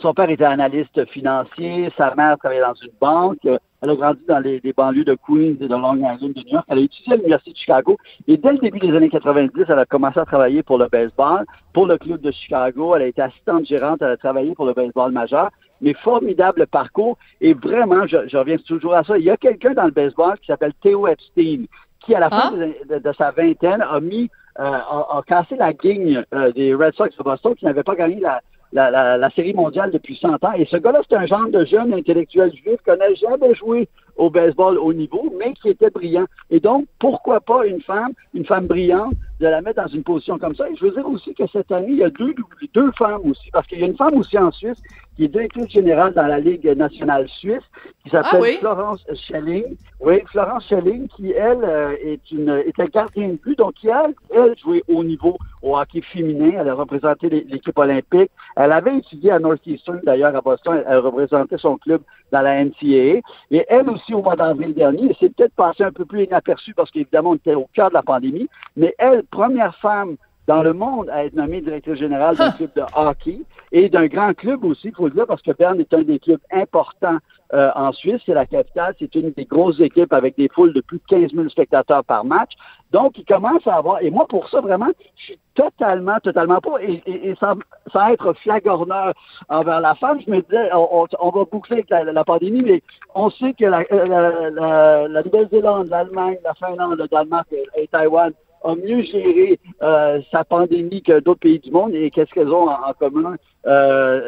son 0.00 0.12
père 0.12 0.28
était 0.28 0.44
analyste 0.44 1.04
financier, 1.10 1.88
sa 1.96 2.14
mère 2.16 2.36
travaillait 2.38 2.62
dans 2.62 2.74
une 2.74 2.90
banque. 3.00 3.46
Elle 3.84 3.90
a 3.90 3.94
grandi 3.96 4.20
dans 4.26 4.38
les, 4.38 4.60
banlieues 4.76 5.04
de 5.04 5.14
Queens 5.14 5.56
et 5.60 5.68
de 5.68 5.76
Long 5.76 5.96
Island 5.96 6.32
de 6.32 6.40
New 6.40 6.48
York. 6.48 6.64
Elle 6.68 6.78
a 6.78 6.80
étudié 6.80 7.12
à 7.12 7.16
l'Université 7.16 7.52
de 7.52 7.56
Chicago. 7.56 7.98
Et 8.26 8.36
dès 8.36 8.52
le 8.52 8.58
début 8.58 8.80
des 8.80 8.96
années 8.96 9.10
90, 9.10 9.64
elle 9.68 9.78
a 9.78 9.84
commencé 9.84 10.18
à 10.18 10.24
travailler 10.24 10.62
pour 10.62 10.78
le 10.78 10.88
baseball, 10.88 11.44
pour 11.72 11.86
le 11.86 11.98
club 11.98 12.20
de 12.22 12.30
Chicago. 12.30 12.96
Elle 12.96 13.02
a 13.02 13.06
été 13.06 13.22
assistante 13.22 13.66
gérante. 13.66 14.00
Elle 14.00 14.12
a 14.12 14.16
travaillé 14.16 14.54
pour 14.54 14.64
le 14.64 14.72
baseball 14.72 15.12
majeur. 15.12 15.50
Mais 15.84 15.94
formidable 15.94 16.66
parcours. 16.66 17.16
Et 17.40 17.54
vraiment, 17.54 18.06
je, 18.06 18.36
reviens 18.36 18.56
toujours 18.58 18.94
à 18.94 19.04
ça. 19.04 19.16
Il 19.16 19.24
y 19.24 19.30
a 19.30 19.36
quelqu'un 19.36 19.74
dans 19.74 19.84
le 19.84 19.92
baseball 19.92 20.36
qui 20.40 20.46
s'appelle 20.46 20.72
Theo 20.82 21.06
Epstein, 21.06 21.66
qui, 22.00 22.14
à 22.14 22.20
la 22.20 22.30
fin 22.30 22.52
ah. 22.52 22.98
de, 22.98 23.12
sa 23.12 23.30
vingtaine, 23.30 23.82
a 23.82 24.00
mis, 24.00 24.30
euh, 24.58 24.64
a, 24.64 25.22
cassé 25.26 25.56
la 25.56 25.72
guigne 25.72 26.24
euh, 26.34 26.50
des 26.52 26.74
Red 26.74 26.94
Sox 26.94 27.16
de 27.16 27.22
Boston 27.22 27.54
qui 27.54 27.66
n'avaient 27.66 27.82
pas 27.82 27.94
gagné 27.94 28.18
la, 28.20 28.40
la, 28.74 29.30
série 29.30 29.54
mondiale 29.54 29.90
depuis 29.90 30.16
100 30.16 30.42
ans. 30.44 30.52
Et 30.56 30.64
ce 30.66 30.76
gars-là, 30.76 31.00
c'est 31.08 31.16
un 31.16 31.26
genre 31.26 31.48
de 31.48 31.64
jeune 31.64 31.94
intellectuel 31.94 32.52
juif 32.52 32.78
qui 32.84 32.90
n'a 32.90 33.14
jamais 33.14 33.54
joué 33.54 33.88
au 34.16 34.30
baseball 34.30 34.78
haut 34.78 34.92
niveau, 34.92 35.32
mais 35.38 35.52
qui 35.54 35.68
était 35.68 35.90
brillant. 35.90 36.26
Et 36.50 36.60
donc, 36.60 36.86
pourquoi 36.98 37.40
pas 37.40 37.66
une 37.66 37.80
femme, 37.80 38.12
une 38.32 38.44
femme 38.44 38.66
brillante, 38.66 39.14
de 39.40 39.46
la 39.46 39.60
mettre 39.60 39.82
dans 39.82 39.88
une 39.88 40.02
position 40.02 40.38
comme 40.38 40.54
ça? 40.54 40.68
Et 40.68 40.76
je 40.76 40.84
veux 40.84 40.92
dire 40.92 41.06
aussi 41.08 41.34
que 41.34 41.46
cette 41.52 41.70
année, 41.72 41.90
il 41.90 41.98
y 41.98 42.04
a 42.04 42.10
deux, 42.10 42.34
deux 42.74 42.90
femmes 42.92 43.22
aussi, 43.30 43.50
parce 43.52 43.66
qu'il 43.66 43.80
y 43.80 43.84
a 43.84 43.86
une 43.86 43.96
femme 43.96 44.14
aussi 44.14 44.38
en 44.38 44.50
Suisse 44.50 44.80
qui 45.16 45.24
est 45.24 45.28
directrice 45.28 45.68
générale 45.70 46.12
dans 46.14 46.26
la 46.26 46.40
Ligue 46.40 46.66
nationale 46.76 47.28
suisse, 47.28 47.62
qui 48.02 48.10
s'appelle 48.10 48.30
Ah 48.32 48.38
oui? 48.40 48.56
Florence 48.58 49.04
Schelling. 49.14 49.76
Oui, 50.00 50.20
Florence 50.26 50.66
Schelling, 50.68 51.08
qui, 51.08 51.32
elle, 51.32 51.62
euh, 51.64 51.96
est 52.02 52.30
une 52.32 52.62
était 52.66 52.88
gardienne 52.88 53.32
de 53.32 53.36
but, 53.42 53.58
donc 53.58 53.74
qui, 53.74 53.88
elle, 53.88 54.14
elle 54.34 54.58
jouait 54.58 54.82
haut 54.88 55.04
niveau 55.04 55.36
au 55.62 55.76
hockey 55.78 56.00
féminin. 56.02 56.52
Elle 56.58 56.68
a 56.68 56.74
représenté 56.74 57.28
l'é- 57.28 57.46
l'équipe 57.48 57.78
olympique. 57.78 58.30
Elle 58.56 58.72
avait 58.72 58.98
étudié 58.98 59.30
à 59.30 59.38
Northeastern, 59.38 60.00
d'ailleurs, 60.04 60.34
à 60.36 60.40
Boston. 60.40 60.82
Elle 60.86 60.98
représentait 60.98 61.58
son 61.58 61.76
club 61.78 62.02
dans 62.32 62.42
la 62.42 62.64
NCAA. 62.64 63.20
Et 63.50 63.64
elle 63.68 63.88
aussi, 63.90 64.14
au 64.14 64.22
mois 64.22 64.36
d'avril 64.36 64.74
dernier, 64.74 65.16
c'est 65.20 65.34
peut-être 65.34 65.54
passé 65.54 65.84
un 65.84 65.92
peu 65.92 66.04
plus 66.04 66.24
inaperçu 66.24 66.74
parce 66.74 66.90
qu'évidemment, 66.90 67.30
on 67.30 67.34
était 67.36 67.54
au 67.54 67.68
cœur 67.72 67.88
de 67.88 67.94
la 67.94 68.02
pandémie. 68.02 68.48
Mais 68.76 68.94
elle, 68.98 69.22
première 69.24 69.76
femme 69.76 70.16
dans 70.46 70.62
le 70.62 70.72
monde 70.74 71.08
à 71.10 71.24
être 71.24 71.34
nommée 71.34 71.60
directrice 71.62 71.94
générale 71.94 72.36
d'un 72.36 72.50
club 72.52 72.70
de 72.76 72.82
hockey 72.94 73.38
et 73.72 73.88
d'un 73.88 74.06
grand 74.06 74.34
club 74.34 74.64
aussi, 74.64 74.88
il 74.88 74.94
faut 74.94 75.06
le 75.08 75.14
dire, 75.14 75.26
parce 75.26 75.40
que 75.42 75.52
Berne 75.52 75.80
est 75.80 75.92
un 75.94 76.02
des 76.02 76.18
clubs 76.18 76.40
importants 76.52 77.16
euh, 77.54 77.70
en 77.74 77.92
Suisse. 77.92 78.20
C'est 78.26 78.34
la 78.34 78.46
capitale. 78.46 78.94
C'est 78.98 79.14
une 79.14 79.30
des 79.32 79.44
grosses 79.46 79.80
équipes 79.80 80.12
avec 80.12 80.36
des 80.36 80.48
foules 80.48 80.72
de 80.74 80.80
plus 80.80 80.98
de 80.98 81.02
15 81.08 81.32
000 81.32 81.48
spectateurs 81.48 82.04
par 82.04 82.24
match. 82.24 82.52
Donc, 82.92 83.16
il 83.18 83.24
commence 83.24 83.66
à 83.66 83.76
avoir... 83.76 84.02
Et 84.02 84.10
moi, 84.10 84.26
pour 84.28 84.48
ça, 84.48 84.60
vraiment, 84.60 84.88
je 85.16 85.24
suis 85.24 85.38
totalement, 85.54 86.18
totalement 86.22 86.60
pas... 86.60 86.76
Et, 86.82 87.02
et- 87.06 87.30
et 87.30 87.34
sans, 87.36 87.54
sans 87.92 88.08
être 88.08 88.32
flagorneur 88.34 89.14
envers 89.48 89.80
la 89.80 89.94
femme, 89.94 90.20
je 90.26 90.30
me 90.30 90.40
disais, 90.42 90.70
on, 90.74 91.02
on- 91.02 91.06
on 91.20 91.30
va 91.30 91.44
boucler 91.44 91.76
avec 91.76 91.90
la, 91.90 92.04
la 92.04 92.24
pandémie, 92.24 92.62
mais 92.62 92.82
on 93.14 93.30
sait 93.30 93.54
que 93.54 93.64
la, 93.64 93.80
euh, 93.92 94.06
la- 94.06 94.50
la- 94.50 95.08
la 95.08 95.22
Nouvelle-Zélande, 95.22 95.88
l'Allemagne, 95.88 96.36
la 96.44 96.54
Finlande, 96.54 96.98
le 96.98 97.08
Danemark 97.08 97.46
et, 97.52 97.64
et 97.76 97.88
Taïwan 97.88 98.32
ont 98.64 98.76
mieux 98.76 99.02
géré 99.02 99.58
euh, 99.82 100.20
sa 100.32 100.42
pandémie 100.44 101.02
que 101.02 101.20
d'autres 101.20 101.40
pays 101.40 101.58
du 101.60 101.70
monde. 101.70 101.94
Et 101.94 102.10
qu'est-ce 102.10 102.30
qu'elles 102.32 102.48
ont 102.52 102.68
en, 102.68 102.88
en 102.88 102.92
commun, 102.98 103.36
euh, 103.66 103.70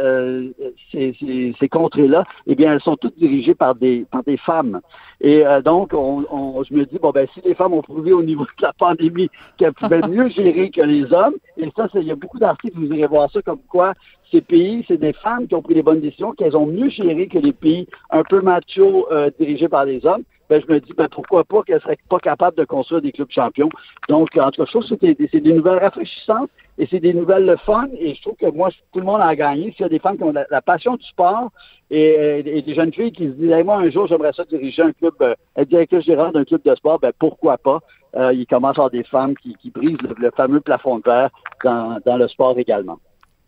euh, 0.04 0.48
ces, 0.92 1.16
ces, 1.18 1.54
ces 1.58 1.68
contrées-là? 1.68 2.24
Eh 2.46 2.54
bien, 2.54 2.72
elles 2.74 2.80
sont 2.82 2.96
toutes 2.96 3.18
dirigées 3.18 3.54
par 3.54 3.74
des, 3.74 4.04
par 4.10 4.22
des 4.22 4.36
femmes. 4.36 4.80
Et 5.20 5.46
euh, 5.46 5.60
donc, 5.62 5.92
on, 5.94 6.24
on- 6.30 6.62
je 6.62 6.74
me 6.74 6.84
dis, 6.84 6.98
bon, 6.98 7.10
ben, 7.10 7.26
si 7.34 7.40
les 7.44 7.54
femmes 7.54 7.72
ont 7.72 7.82
prouvé 7.82 8.12
au 8.12 8.22
niveau 8.22 8.44
de 8.44 8.62
la 8.62 8.72
pandémie 8.72 9.30
qu'elles 9.56 9.72
pouvaient 9.72 10.00
mieux 10.08 10.28
gérer 10.28 10.70
que 10.70 10.82
les 10.82 11.12
hommes, 11.12 11.34
et 11.56 11.68
ça, 11.76 11.88
il 11.94 12.04
y 12.04 12.10
a 12.10 12.16
beaucoup 12.16 12.38
d'articles, 12.38 12.78
vous 12.78 12.92
irez 12.94 13.06
voir 13.06 13.30
ça, 13.30 13.40
comme 13.42 13.60
quoi 13.68 13.94
ces 14.30 14.40
pays, 14.40 14.84
c'est 14.88 14.98
des 14.98 15.12
femmes 15.12 15.46
qui 15.46 15.54
ont 15.54 15.62
pris 15.62 15.74
les 15.74 15.82
bonnes 15.82 16.00
décisions, 16.00 16.32
qu'elles 16.32 16.56
ont 16.56 16.66
mieux 16.66 16.88
géré 16.90 17.28
que 17.28 17.38
les 17.38 17.52
pays 17.52 17.86
un 18.10 18.22
peu 18.24 18.40
machos 18.42 19.06
euh, 19.10 19.30
dirigés 19.38 19.68
par 19.68 19.84
les 19.84 20.04
hommes. 20.04 20.24
Ben, 20.48 20.62
je 20.66 20.72
me 20.72 20.80
dis, 20.80 20.92
ben, 20.96 21.08
pourquoi 21.08 21.44
pas 21.44 21.62
qu'elles 21.62 21.80
seraient 21.80 21.98
pas 22.08 22.18
capables 22.18 22.56
de 22.56 22.64
construire 22.64 23.02
des 23.02 23.12
clubs 23.12 23.30
champions. 23.30 23.68
Donc, 24.08 24.36
en 24.36 24.50
tout 24.50 24.62
cas, 24.62 24.66
je 24.66 24.70
trouve 24.70 24.98
que 24.98 25.26
c'est 25.30 25.40
des, 25.40 25.52
nouvelles 25.52 25.78
rafraîchissantes 25.78 26.50
et 26.78 26.86
c'est 26.86 27.00
des 27.00 27.12
nouvelles 27.12 27.44
le 27.44 27.56
fun. 27.56 27.88
Et 27.98 28.14
je 28.14 28.22
trouve 28.22 28.36
que 28.36 28.46
moi, 28.46 28.70
tout 28.92 29.00
le 29.00 29.04
monde 29.04 29.20
a 29.20 29.34
gagné. 29.34 29.72
S'il 29.72 29.82
y 29.82 29.84
a 29.84 29.88
des 29.88 29.98
femmes 29.98 30.16
qui 30.16 30.22
ont 30.22 30.32
la, 30.32 30.62
passion 30.62 30.96
du 30.96 31.04
sport 31.06 31.50
et, 31.90 32.42
des 32.42 32.74
jeunes 32.74 32.92
filles 32.92 33.12
qui 33.12 33.26
se 33.26 33.32
disent, 33.32 33.64
moi, 33.64 33.78
un 33.78 33.90
jour, 33.90 34.06
j'aimerais 34.06 34.32
ça 34.32 34.44
diriger 34.44 34.82
un 34.82 34.92
club, 34.92 35.14
euh, 35.20 35.34
être 35.56 35.68
directeur 35.68 36.00
général 36.00 36.32
d'un 36.32 36.44
club 36.44 36.62
de 36.64 36.74
sport, 36.74 36.98
ben, 37.00 37.12
pourquoi 37.18 37.58
pas? 37.58 37.80
Euh, 38.14 38.32
il 38.32 38.46
commence 38.46 38.78
à 38.78 38.82
avoir 38.82 38.90
des 38.90 39.04
femmes 39.04 39.36
qui, 39.36 39.54
qui 39.56 39.70
brisent 39.70 40.00
le, 40.00 40.14
le 40.16 40.30
fameux 40.30 40.60
plafond 40.60 40.98
de 40.98 41.02
verre 41.04 41.30
dans, 41.64 41.98
dans 42.04 42.16
le 42.16 42.28
sport 42.28 42.58
également. 42.58 42.98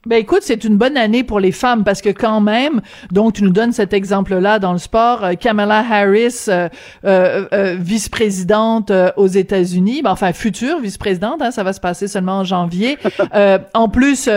Ben 0.09 0.17
écoute, 0.17 0.38
c'est 0.41 0.65
une 0.65 0.79
bonne 0.79 0.97
année 0.97 1.23
pour 1.23 1.38
les 1.38 1.53
femmes 1.53 1.85
parce 1.85 2.00
que 2.00 2.09
quand 2.09 2.41
même, 2.41 2.81
donc 3.12 3.35
tu 3.35 3.45
nous 3.45 3.50
donnes 3.50 3.73
cet 3.73 3.93
exemple-là 3.93 4.59
dans 4.59 4.73
le 4.73 4.79
sport, 4.79 5.23
euh, 5.23 5.35
Kamala 5.35 5.85
Harris, 5.87 6.47
euh, 6.49 6.71
euh, 7.05 7.45
euh, 7.53 7.77
vice-présidente 7.79 8.91
euh, 8.91 9.11
aux 9.19 9.27
États-Unis, 9.27 10.00
ben, 10.00 10.11
enfin 10.11 10.33
future 10.33 10.81
vice-présidente, 10.81 11.43
hein, 11.43 11.50
ça 11.50 11.62
va 11.62 11.75
se 11.75 11.81
passer 11.81 12.09
seulement 12.09 12.38
en 12.38 12.45
janvier. 12.45 12.97
Euh, 13.35 13.59
en 13.75 13.88
plus, 13.88 14.29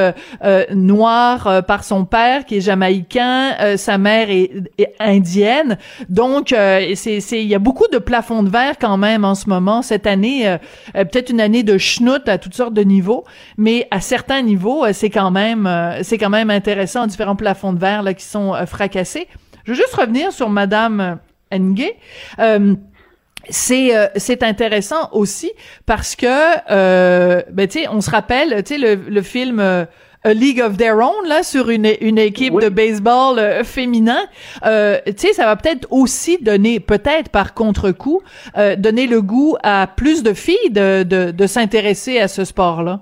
noire 0.74 1.64
par 1.66 1.84
son 1.84 2.04
père 2.04 2.46
qui 2.46 2.58
est 2.58 2.62
jamaïcain, 2.62 3.54
euh, 3.62 3.78
sa 3.78 3.98
mère 3.98 4.30
est, 4.30 4.52
est 4.78 4.94
indienne, 5.00 5.78
donc 6.10 6.52
euh, 6.52 6.92
c'est 6.96 7.22
c'est 7.22 7.42
il 7.42 7.48
y 7.48 7.56
a 7.56 7.60
beaucoup 7.60 7.88
de 7.92 8.00
plafonds 8.00 8.44
de 8.44 8.50
verre 8.50 8.76
quand 8.80 8.98
même 8.98 9.24
en 9.24 9.34
ce 9.34 9.48
moment. 9.50 9.82
Cette 9.82 10.08
année, 10.08 10.58
peut-être 10.94 11.30
une 11.30 11.40
année 11.40 11.64
de 11.64 11.78
schnout 11.78 12.28
à 12.28 12.38
toutes 12.38 12.56
sortes 12.56 12.74
de 12.74 12.82
niveaux, 12.82 13.24
mais 13.58 13.88
à 13.92 14.02
certains 14.02 14.42
niveaux, 14.42 14.84
c'est 14.92 15.10
quand 15.10 15.32
même 15.32 15.61
euh, 15.68 16.00
c'est 16.04 16.18
quand 16.18 16.30
même 16.30 16.50
intéressant, 16.50 17.08
différents 17.08 17.36
plafonds 17.36 17.74
de 17.74 17.80
verre 17.80 18.04
là 18.04 18.14
qui 18.14 18.26
sont 18.26 18.54
euh, 18.54 18.66
fracassés. 18.66 19.28
Je 19.66 19.72
veux 19.72 19.78
juste 19.78 19.94
revenir 19.96 20.32
sur 20.32 20.50
Madame 20.50 21.20
Ngué. 21.54 21.96
Euh, 22.40 22.76
c'est 23.50 23.96
euh, 23.96 24.08
c'est 24.18 24.44
intéressant 24.44 25.10
aussi 25.14 25.52
parce 25.88 26.16
que 26.16 26.28
euh, 26.72 27.42
ben 27.52 27.68
tu 27.68 27.80
sais 27.80 27.88
on 27.88 28.00
se 28.02 28.10
rappelle 28.12 28.64
tu 28.64 28.76
sais 28.76 28.80
le, 28.80 28.96
le 29.10 29.22
film 29.24 29.60
euh, 29.60 29.86
A 30.24 30.34
League 30.34 30.62
of 30.62 30.78
Their 30.78 30.96
Own 30.98 31.28
là 31.28 31.42
sur 31.42 31.72
une 31.72 31.88
une 32.02 32.20
équipe 32.20 32.54
Oui. 32.54 32.64
de 32.64 32.70
baseball 32.70 33.40
euh, 33.40 33.64
féminin 33.64 34.20
euh, 34.66 35.00
tu 35.08 35.14
sais 35.28 35.34
ça 35.34 35.46
va 35.46 35.56
peut-être 35.56 35.88
aussi 35.90 36.38
donner 36.40 36.80
peut-être 36.80 37.30
par 37.30 37.56
contre-coup 37.56 38.22
euh, 38.60 38.76
donner 38.76 39.08
le 39.08 39.24
goût 39.24 39.58
à 39.64 39.88
plus 39.88 40.22
de 40.22 40.34
filles 40.34 40.70
de 40.70 41.02
de, 41.02 41.32
de 41.32 41.48
s'intéresser 41.48 42.20
à 42.20 42.28
ce 42.28 42.46
sport 42.46 42.84
là. 42.84 43.00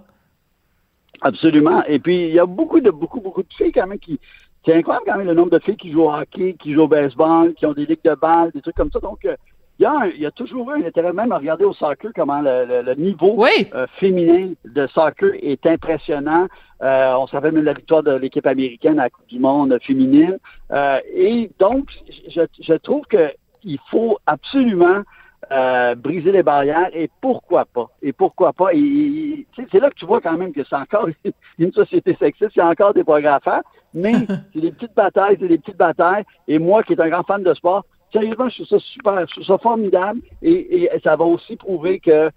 Absolument. 1.22 1.84
Et 1.88 2.00
puis, 2.00 2.28
il 2.28 2.34
y 2.34 2.40
a 2.40 2.46
beaucoup 2.46 2.80
de 2.80 2.92
beaucoup, 2.92 3.20
beaucoup 3.20 3.44
de 3.44 3.54
filles 3.54 3.72
quand 3.72 3.88
même 3.88 4.00
qui. 4.00 4.20
C'est 4.66 4.74
incroyable 4.76 5.06
quand 5.08 5.18
même 5.18 5.28
le 5.28 5.34
nombre 5.34 5.52
de 5.52 5.60
filles 5.60 5.78
qui 5.78 5.92
jouent 5.92 6.04
au 6.04 6.12
hockey, 6.12 6.56
qui 6.60 6.74
jouent 6.74 6.82
au 6.84 6.88
baseball, 6.88 7.54
qui 7.54 7.66
ont 7.66 7.74
des 7.74 7.86
ligues 7.86 8.04
de 8.04 8.14
balles, 8.16 8.52
des 8.54 8.62
trucs 8.62 8.76
comme 8.76 8.92
ça. 8.92 9.00
Donc, 9.00 9.24
euh, 9.26 9.36
il 9.80 9.84
y, 9.84 9.86
a 9.86 9.92
un- 9.94 10.08
il 10.08 10.20
y 10.20 10.26
a 10.26 10.32
toujours 10.32 10.70
eu 10.72 10.82
un 10.84 10.86
intérêt 10.86 11.14
même 11.14 11.32
à 11.32 11.38
regarder 11.38 11.64
au 11.64 11.72
soccer 11.72 12.12
comment 12.14 12.42
le, 12.42 12.66
le- 12.66 12.82
le 12.82 12.94
niveau 12.96 13.36
Oui. 13.38 13.68
euh, 13.74 13.88
féminin 13.98 14.50
de 14.66 14.88
soccer 14.88 15.32
est 15.42 15.66
impressionnant. 15.66 16.48
Euh, 16.84 17.14
on 17.18 17.28
se 17.28 17.32
rappelle 17.32 17.54
même 17.54 17.64
la 17.64 17.72
victoire 17.74 18.04
de 18.04 18.12
l'équipe 18.12 18.46
américaine 18.46 19.00
à 19.00 19.04
la 19.04 19.10
Coupe 19.10 19.28
du 19.28 19.40
Monde 19.40 19.78
féminine. 19.82 20.38
Euh, 20.72 21.00
et 21.14 21.50
donc, 21.60 21.88
je, 22.28 22.42
je 22.62 22.74
trouve 22.74 23.06
que 23.06 23.32
il 23.64 23.80
faut 23.90 24.18
absolument 24.26 25.02
euh, 25.52 25.96
briser 25.96 26.32
les 26.32 26.44
barrières 26.44 26.90
et 26.94 27.10
pourquoi 27.22 27.66
pas? 27.66 27.90
Et 28.02 28.14
pourquoi 28.14 28.54
pas? 28.54 28.74
Et, 28.74 29.46
c'est 29.72 29.80
là 29.80 29.90
que 29.90 29.96
tu 29.96 30.06
vois 30.06 30.22
quand 30.22 30.38
même 30.38 30.54
que 30.54 30.64
c'est 30.64 30.76
encore 30.76 31.08
une 31.60 31.72
société 31.72 32.16
sexiste 32.20 32.56
il 32.56 32.60
y 32.60 32.62
a 32.62 32.68
encore 32.68 32.94
des 32.94 33.04
progrès 33.04 33.30
à 33.30 33.40
faire 33.40 33.62
mais 33.94 34.14
c'est 34.54 34.62
des 34.62 34.72
petites 34.72 34.96
batailles 34.96 35.38
c'est 35.40 35.48
des 35.48 35.58
petites 35.58 35.78
batailles 35.78 36.24
et 36.48 36.60
moi 36.60 36.84
qui 36.84 36.94
est 36.94 37.02
un 37.02 37.10
grand 37.10 37.24
fan 37.24 37.42
de 37.44 37.54
sport 37.54 37.86
sérieusement 38.12 38.50
je 38.50 38.56
trouve 38.64 38.68
ça 38.68 38.80
super 38.80 39.28
je 39.28 39.34
trouve 39.34 39.46
ça 39.46 39.58
formidable 39.58 40.22
et, 40.42 40.84
et 40.84 41.00
ça 41.04 41.16
va 41.16 41.26
aussi 41.26 41.56
prouver 41.56 42.00
que 42.00 42.30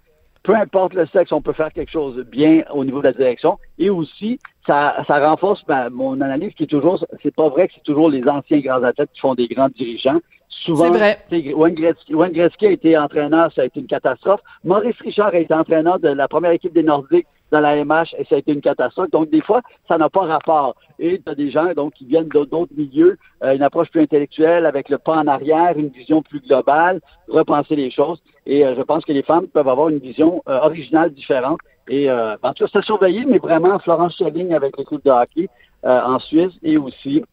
peu 0.43 0.55
importe 0.55 0.93
le 0.93 1.05
sexe, 1.07 1.31
on 1.31 1.41
peut 1.41 1.53
faire 1.53 1.71
quelque 1.71 1.91
chose 1.91 2.17
de 2.17 2.23
bien 2.23 2.63
au 2.73 2.83
niveau 2.83 2.99
de 2.99 3.05
la 3.07 3.13
direction. 3.13 3.57
Et 3.79 3.89
aussi, 3.89 4.39
ça, 4.67 5.03
ça 5.07 5.25
renforce 5.25 5.65
ma- 5.67 5.89
mon 5.89 6.19
analyse 6.19 6.53
qui 6.53 6.63
est 6.63 6.67
toujours, 6.67 7.03
c'est 7.23 7.33
pas 7.33 7.47
vrai 7.47 7.69
que 7.69 7.73
c'est 7.75 7.83
toujours 7.83 8.09
les 8.09 8.27
anciens 8.27 8.59
grands 8.59 8.83
athlètes 8.83 9.09
qui 9.13 9.21
font 9.21 9.35
des 9.35 9.47
grands 9.47 9.69
dirigeants. 9.69 10.19
Souvent, 10.61 10.91
vrai. 10.91 11.19
Wayne 11.31 11.75
Gretzky, 11.75 12.13
Wayne 12.13 12.31
Gretzky 12.31 12.67
a 12.67 12.71
été 12.71 12.97
entraîneur, 12.97 13.51
ça 13.53 13.63
a 13.63 13.65
été 13.65 13.79
une 13.79 13.87
catastrophe. 13.87 14.41
Maurice 14.63 14.99
Richard 15.01 15.33
a 15.33 15.37
été 15.37 15.53
entraîneur 15.53 15.99
de 15.99 16.09
la 16.09 16.27
première 16.27 16.51
équipe 16.51 16.73
des 16.73 16.83
Nordiques 16.83 17.27
dans 17.51 17.59
la 17.59 17.83
MH 17.83 18.15
et 18.17 18.25
ça 18.25 18.35
a 18.35 18.37
été 18.37 18.53
une 18.53 18.61
catastrophe. 18.61 19.11
Donc, 19.11 19.29
des 19.29 19.41
fois, 19.41 19.61
ça 19.87 19.97
n'a 19.97 20.09
pas 20.09 20.21
rapport. 20.21 20.75
Et 20.99 21.21
tu 21.23 21.31
as 21.31 21.35
des 21.35 21.51
gens 21.51 21.73
donc 21.75 21.93
qui 21.93 22.05
viennent 22.05 22.27
d'autres 22.27 22.73
milieux, 22.75 23.17
euh, 23.43 23.55
une 23.55 23.61
approche 23.61 23.89
plus 23.89 24.01
intellectuelle 24.01 24.65
avec 24.65 24.89
le 24.89 24.97
pas 24.97 25.17
en 25.17 25.27
arrière, 25.27 25.77
une 25.77 25.89
vision 25.89 26.21
plus 26.21 26.39
globale, 26.39 27.01
repenser 27.27 27.75
les 27.75 27.91
choses. 27.91 28.21
Et 28.45 28.65
euh, 28.65 28.75
je 28.75 28.81
pense 28.81 29.05
que 29.05 29.11
les 29.11 29.23
femmes 29.23 29.47
peuvent 29.47 29.67
avoir 29.67 29.89
une 29.89 29.99
vision 29.99 30.41
euh, 30.47 30.59
originale 30.61 31.11
différente. 31.11 31.59
Et 31.89 32.09
euh, 32.09 32.35
en 32.43 32.53
tout 32.53 32.65
cas, 32.65 32.71
c'est 32.73 32.85
surveillé, 32.85 33.25
mais 33.25 33.39
vraiment, 33.39 33.77
Florence 33.79 34.15
Schelling 34.17 34.53
avec 34.53 34.77
l'équipe 34.77 35.03
de 35.03 35.11
hockey 35.11 35.49
euh, 35.85 36.01
en 36.01 36.19
Suisse 36.19 36.53
et 36.63 36.77
aussi 36.77 37.23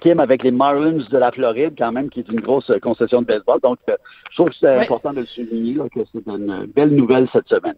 Kim 0.00 0.20
avec 0.20 0.42
les 0.42 0.50
Marlins 0.50 1.04
de 1.10 1.18
la 1.18 1.30
Floride, 1.32 1.74
quand 1.78 1.92
même, 1.92 2.08
qui 2.10 2.20
est 2.20 2.28
une 2.28 2.40
grosse 2.40 2.70
concession 2.82 3.22
de 3.22 3.26
baseball. 3.26 3.60
Donc, 3.62 3.78
euh, 3.88 3.94
je 4.30 4.36
trouve 4.36 4.48
que 4.50 4.54
c'est 4.60 4.66
Ouais. 4.76 4.84
important 4.84 5.12
de 5.12 5.20
le 5.20 5.26
souligner, 5.26 5.74
là, 5.74 5.84
que 5.94 6.00
c'est 6.12 6.26
une 6.26 6.66
belle 6.74 6.90
nouvelle 6.90 7.28
cette 7.32 7.48
semaine. 7.48 7.74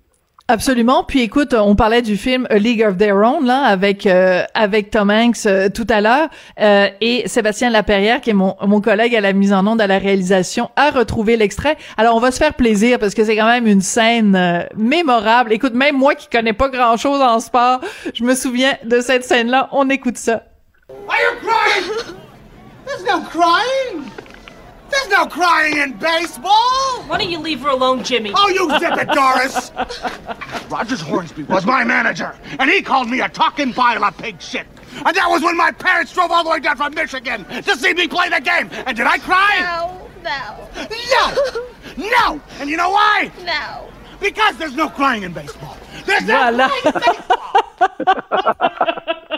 Absolument. 0.50 1.04
Puis 1.04 1.20
écoute, 1.20 1.52
on 1.52 1.76
parlait 1.76 2.00
du 2.00 2.16
film 2.16 2.46
A 2.48 2.56
League 2.56 2.82
of 2.82 2.96
Their 2.96 3.16
Own 3.16 3.44
là 3.44 3.64
avec 3.64 4.06
euh, 4.06 4.44
avec 4.54 4.88
Tom 4.88 5.10
Hanks 5.10 5.44
euh, 5.44 5.68
tout 5.68 5.86
à 5.90 6.00
l'heure 6.00 6.28
euh, 6.58 6.86
et 7.02 7.28
Sébastien 7.28 7.68
Laperrière 7.68 8.22
qui 8.22 8.30
est 8.30 8.32
mon 8.32 8.54
mon 8.66 8.80
collègue 8.80 9.14
à 9.14 9.20
la 9.20 9.34
mise 9.34 9.52
en 9.52 9.66
onde 9.66 9.78
à 9.78 9.86
la 9.86 9.98
réalisation 9.98 10.70
a 10.76 10.88
retrouvé 10.90 11.36
l'extrait. 11.36 11.76
Alors 11.98 12.16
on 12.16 12.20
va 12.20 12.30
se 12.30 12.38
faire 12.38 12.54
plaisir 12.54 12.98
parce 12.98 13.12
que 13.14 13.24
c'est 13.24 13.36
quand 13.36 13.44
même 13.46 13.66
une 13.66 13.82
scène 13.82 14.34
euh, 14.36 14.60
mémorable. 14.74 15.52
Écoute, 15.52 15.74
même 15.74 15.98
moi 15.98 16.14
qui 16.14 16.28
connais 16.30 16.54
pas 16.54 16.70
grand-chose 16.70 17.20
en 17.20 17.40
sport, 17.40 17.80
je 18.14 18.24
me 18.24 18.34
souviens 18.34 18.72
de 18.84 19.00
cette 19.00 19.24
scène 19.24 19.48
là. 19.50 19.68
On 19.72 19.90
écoute 19.90 20.16
ça. 20.16 20.44
Are 20.88 21.20
you 21.20 21.36
crying? 21.40 22.16
There's 22.86 23.04
no 23.04 23.22
crying. 23.24 24.10
There's 24.90 25.08
no 25.08 25.26
crying 25.26 25.76
in 25.76 25.98
baseball. 25.98 27.02
Why 27.06 27.18
don't 27.18 27.30
you 27.30 27.38
leave 27.38 27.60
her 27.60 27.68
alone, 27.68 28.02
Jimmy? 28.02 28.32
Oh, 28.34 28.48
you 28.48 28.70
zip 28.78 28.96
it, 28.96 29.08
Doris. 29.08 29.70
Rogers 30.70 31.02
Hornsby 31.02 31.42
was 31.42 31.66
my 31.66 31.84
manager, 31.84 32.34
and 32.58 32.70
he 32.70 32.80
called 32.80 33.10
me 33.10 33.20
a 33.20 33.28
talking 33.28 33.74
pile 33.74 34.02
of 34.02 34.16
pig 34.16 34.40
shit. 34.40 34.66
And 35.04 35.14
that 35.14 35.28
was 35.28 35.42
when 35.42 35.58
my 35.58 35.72
parents 35.72 36.14
drove 36.14 36.30
all 36.30 36.42
the 36.42 36.48
way 36.50 36.60
down 36.60 36.78
from 36.78 36.94
Michigan 36.94 37.44
to 37.44 37.76
see 37.76 37.92
me 37.92 38.08
play 38.08 38.30
the 38.30 38.40
game. 38.40 38.70
And 38.86 38.96
did 38.96 39.06
I 39.06 39.18
cry? 39.18 39.60
No, 39.60 40.08
No. 40.22 40.68
No! 41.10 41.66
No! 42.10 42.40
And 42.60 42.70
you 42.70 42.78
know 42.78 42.90
why? 42.90 43.30
No. 43.44 43.90
Because 44.20 44.56
there's 44.56 44.74
no 44.74 44.88
crying 44.88 45.22
in 45.22 45.32
baseball. 45.34 45.76
There's 46.06 46.24
no 46.24 46.34
Voilà. 46.34 46.70
crying 46.70 46.94
in 46.94 48.06
baseball. 48.08 49.34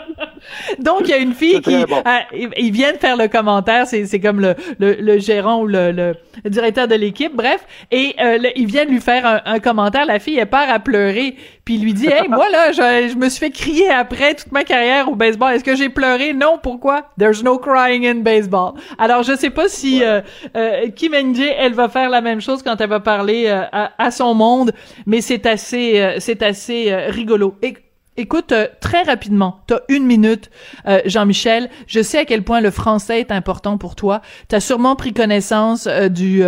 Donc, 0.79 1.01
il 1.05 1.09
y 1.09 1.13
a 1.13 1.17
une 1.17 1.33
fille 1.33 1.61
qui... 1.61 1.85
bon. 1.85 1.97
euh, 2.05 2.17
il 2.33 2.49
il 2.57 2.71
vient 2.71 2.93
de 2.93 2.97
faire 2.97 3.17
le 3.17 3.27
commentaire, 3.27 3.87
c'est 3.87 4.05
c'est 4.05 4.19
comme 4.19 4.39
le, 4.39 4.55
le, 4.79 4.93
le 4.99 5.19
gérant 5.19 5.61
ou 5.61 5.67
le, 5.67 5.91
le 5.91 6.15
directeur 6.49 6.87
de 6.87 6.95
l'équipe, 6.95 7.35
bref, 7.35 7.65
et 7.91 8.15
euh, 8.21 8.37
le- 8.37 8.49
il 8.57 8.65
vient 8.67 8.85
de 8.85 8.89
lui 8.91 9.01
faire 9.01 9.25
un, 9.25 9.41
un 9.45 9.59
commentaire, 9.59 10.05
la 10.05 10.19
fille, 10.19 10.37
elle 10.37 10.49
part 10.49 10.69
à 10.69 10.79
pleurer, 10.79 11.35
puis 11.65 11.75
il 11.75 11.83
lui 11.83 11.93
dit 11.93 12.07
«Hey, 12.11 12.27
moi, 12.27 12.49
là, 12.49 12.71
je, 12.71 13.09
je 13.11 13.15
me 13.17 13.29
suis 13.29 13.39
fait 13.39 13.51
crier 13.51 13.89
après 13.89 14.33
toute 14.35 14.51
ma 14.51 14.63
carrière 14.63 15.09
au 15.09 15.15
baseball. 15.15 15.53
Est-ce 15.53 15.63
que 15.63 15.75
j'ai 15.75 15.89
pleuré? 15.89 16.33
Non, 16.33 16.57
pourquoi? 16.61 17.11
There's 17.19 17.43
no 17.43 17.57
crying 17.57 18.05
in 18.07 18.15
baseball.» 18.21 18.73
Alors, 18.97 19.23
je 19.23 19.35
sais 19.35 19.49
pas 19.49 19.67
si 19.67 20.03
euh, 20.03 20.21
euh, 20.55 20.89
Kim 20.95 21.13
NJ, 21.13 21.41
elle 21.57 21.73
va 21.73 21.89
faire 21.89 22.09
la 22.09 22.21
même 22.21 22.41
chose 22.41 22.63
quand 22.63 22.79
elle 22.81 22.89
va 22.89 22.99
parler 22.99 23.45
euh, 23.47 23.63
à, 23.71 23.91
à 23.97 24.11
son 24.11 24.33
monde, 24.33 24.71
mais 25.05 25.21
c'est 25.21 25.45
assez, 25.45 25.99
euh, 25.99 26.15
c'est 26.19 26.41
assez 26.43 26.91
euh, 26.91 27.07
rigolo. 27.09 27.55
Et, 27.61 27.73
Écoute, 28.17 28.51
euh, 28.51 28.67
très 28.81 29.03
rapidement, 29.03 29.61
t'as 29.67 29.79
une 29.87 30.05
minute, 30.05 30.51
euh, 30.85 30.99
Jean-Michel. 31.05 31.69
Je 31.87 32.01
sais 32.01 32.17
à 32.17 32.25
quel 32.25 32.43
point 32.43 32.59
le 32.59 32.69
français 32.69 33.21
est 33.21 33.31
important 33.31 33.77
pour 33.77 33.95
toi. 33.95 34.21
T'as 34.49 34.59
sûrement 34.59 34.97
pris 34.97 35.13
connaissance 35.13 35.87
euh, 35.87 36.09
du, 36.09 36.43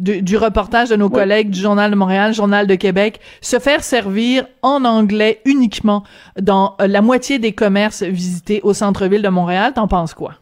du 0.00 0.20
du 0.20 0.36
reportage 0.36 0.88
de 0.88 0.96
nos 0.96 1.08
collègues 1.08 1.50
du 1.50 1.60
Journal 1.60 1.92
de 1.92 1.96
Montréal, 1.96 2.34
Journal 2.34 2.66
de 2.66 2.74
Québec, 2.74 3.20
se 3.40 3.60
faire 3.60 3.84
servir 3.84 4.46
en 4.62 4.84
anglais 4.84 5.40
uniquement 5.44 6.02
dans 6.40 6.74
la 6.80 7.02
moitié 7.02 7.38
des 7.38 7.52
commerces 7.52 8.02
visités 8.02 8.60
au 8.64 8.74
centre-ville 8.74 9.22
de 9.22 9.28
Montréal. 9.28 9.74
T'en 9.74 9.86
penses 9.86 10.12
quoi? 10.12 10.34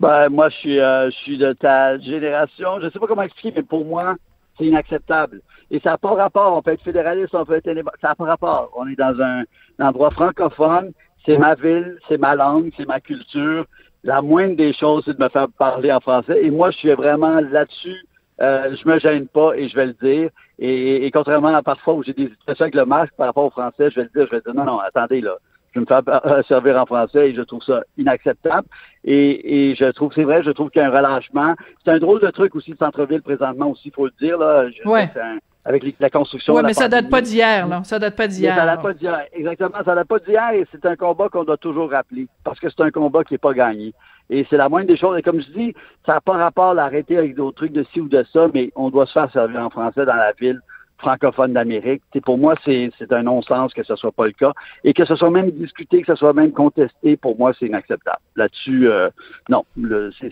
Ben, 0.00 0.28
moi, 0.30 0.48
je 0.48 0.56
suis, 0.56 0.76
je 0.76 1.14
suis 1.22 1.38
de 1.38 1.52
ta 1.52 1.96
génération. 1.98 2.80
Je 2.82 2.90
sais 2.90 2.98
pas 2.98 3.06
comment 3.06 3.22
expliquer, 3.22 3.52
mais 3.56 3.62
pour 3.62 3.84
moi, 3.84 4.16
c'est 4.58 4.64
inacceptable. 4.64 5.42
Et 5.70 5.80
ça 5.80 5.90
n'a 5.90 5.98
pas 5.98 6.14
rapport. 6.14 6.56
On 6.56 6.62
peut 6.62 6.72
être 6.72 6.82
fédéraliste, 6.82 7.34
on 7.34 7.44
peut 7.44 7.54
être. 7.54 7.70
Ça 8.00 8.08
n'a 8.08 8.14
pas 8.14 8.24
rapport. 8.24 8.70
On 8.76 8.86
est 8.88 8.96
dans 8.96 9.20
un, 9.20 9.42
un 9.78 9.86
endroit 9.88 10.10
francophone. 10.10 10.92
C'est 11.26 11.38
ma 11.38 11.54
ville, 11.54 11.98
c'est 12.08 12.18
ma 12.18 12.34
langue, 12.34 12.70
c'est 12.76 12.86
ma 12.88 12.98
culture. 13.00 13.66
La 14.02 14.22
moindre 14.22 14.56
des 14.56 14.72
choses, 14.72 15.02
c'est 15.04 15.16
de 15.18 15.22
me 15.22 15.28
faire 15.28 15.48
parler 15.58 15.92
en 15.92 16.00
français. 16.00 16.40
Et 16.42 16.50
moi, 16.50 16.70
je 16.70 16.78
suis 16.78 16.92
vraiment 16.92 17.40
là-dessus. 17.40 17.96
Euh, 18.40 18.74
je 18.74 18.88
me 18.88 18.98
gêne 18.98 19.28
pas 19.28 19.52
et 19.54 19.68
je 19.68 19.76
vais 19.76 19.86
le 19.86 19.92
dire. 20.02 20.30
Et, 20.58 21.04
et 21.04 21.10
contrairement 21.10 21.54
à 21.54 21.62
parfois 21.62 21.92
où 21.94 22.02
j'ai 22.02 22.14
des 22.14 22.28
situations 22.30 22.62
avec 22.64 22.74
le 22.74 22.86
masque 22.86 23.12
par 23.18 23.26
rapport 23.26 23.44
au 23.44 23.50
français, 23.50 23.90
je 23.90 23.96
vais 23.96 24.04
le 24.04 24.18
dire, 24.18 24.26
je 24.30 24.36
vais 24.36 24.40
dire 24.40 24.54
non, 24.54 24.64
non, 24.64 24.78
attendez 24.78 25.20
là. 25.20 25.36
Je 25.72 25.78
vais 25.78 25.82
me 25.82 25.86
faire 25.86 26.02
euh, 26.26 26.42
servir 26.44 26.80
en 26.80 26.86
français 26.86 27.30
et 27.30 27.34
je 27.34 27.42
trouve 27.42 27.62
ça 27.62 27.82
inacceptable. 27.98 28.66
Et, 29.04 29.70
et 29.70 29.74
je 29.76 29.84
trouve, 29.92 30.10
c'est 30.14 30.24
vrai, 30.24 30.42
je 30.42 30.50
trouve 30.50 30.70
qu'il 30.70 30.80
y 30.80 30.84
a 30.84 30.88
un 30.88 30.96
relâchement. 30.96 31.54
C'est 31.84 31.90
un 31.92 31.98
drôle 31.98 32.20
de 32.20 32.30
truc 32.30 32.54
aussi, 32.56 32.70
le 32.70 32.76
centre-ville 32.78 33.20
présentement 33.22 33.70
aussi, 33.70 33.88
il 33.88 33.92
faut 33.92 34.06
le 34.06 34.12
dire, 34.18 34.38
là. 34.38 34.68
Je 34.70 34.88
Ouais. 34.88 35.02
sais, 35.06 35.10
c'est 35.14 35.20
un- 35.20 35.38
avec 35.64 35.82
les- 35.82 35.94
la 36.00 36.10
construction. 36.10 36.54
La 36.56 36.62
mais 36.62 36.74
ça 36.74 36.88
date 36.88 37.10
pas 37.10 37.20
d'hier, 37.20 37.66
là. 37.68 37.82
Ça 37.84 37.98
date 37.98 38.16
pas 38.16 38.26
d'hier. 38.28 38.54
Ça 38.56 38.66
date 38.66 38.82
pas 38.82 38.92
d'hier. 38.94 39.20
Exactement, 39.32 39.78
ça 39.84 39.94
date 39.94 40.08
pas 40.08 40.18
d'hier 40.18 40.50
et 40.54 40.66
c'est 40.72 40.84
un 40.86 40.96
combat 40.96 41.28
qu'on 41.28 41.44
doit 41.44 41.56
toujours 41.56 41.90
rappeler 41.90 42.26
parce 42.44 42.58
que 42.60 42.68
c'est 42.68 42.80
un 42.82 42.90
combat 42.90 43.24
qui 43.24 43.34
est 43.34 43.38
pas 43.38 43.52
gagné. 43.52 43.92
Et 44.30 44.46
c'est 44.48 44.56
la 44.56 44.68
moindre 44.68 44.86
des 44.86 44.96
choses. 44.96 45.18
Et 45.18 45.22
comme 45.22 45.40
je 45.40 45.50
dis, 45.50 45.74
ça 46.06 46.14
n'a 46.14 46.20
pas 46.20 46.34
rapport 46.34 46.70
à 46.70 46.74
l'arrêter 46.74 47.16
avec 47.18 47.34
d'autres 47.34 47.56
trucs 47.56 47.72
de 47.72 47.84
ci 47.92 48.00
ou 48.00 48.08
de 48.08 48.24
ça, 48.32 48.46
mais 48.54 48.70
on 48.76 48.88
doit 48.90 49.06
se 49.06 49.12
faire 49.12 49.30
servir 49.32 49.60
en 49.60 49.70
français 49.70 50.06
dans 50.06 50.14
la 50.14 50.32
ville 50.40 50.60
francophone 50.98 51.54
d'Amérique. 51.54 52.02
Pour 52.24 52.36
moi, 52.38 52.54
c'est 52.64 52.90
c'est 52.98 53.10
un 53.12 53.22
non-sens 53.22 53.72
que 53.72 53.82
ce 53.82 53.96
soit 53.96 54.12
pas 54.12 54.26
le 54.26 54.32
cas. 54.32 54.52
Et 54.84 54.92
que 54.92 55.04
ce 55.04 55.14
soit 55.16 55.30
même 55.30 55.50
discuté, 55.50 56.02
que 56.02 56.06
ce 56.06 56.14
soit 56.14 56.32
même 56.34 56.52
contesté, 56.52 57.16
pour 57.16 57.38
moi, 57.38 57.52
c'est 57.58 57.66
inacceptable. 57.66 58.18
Là-dessus, 58.36 58.88
euh, 58.88 59.08
non. 59.48 59.64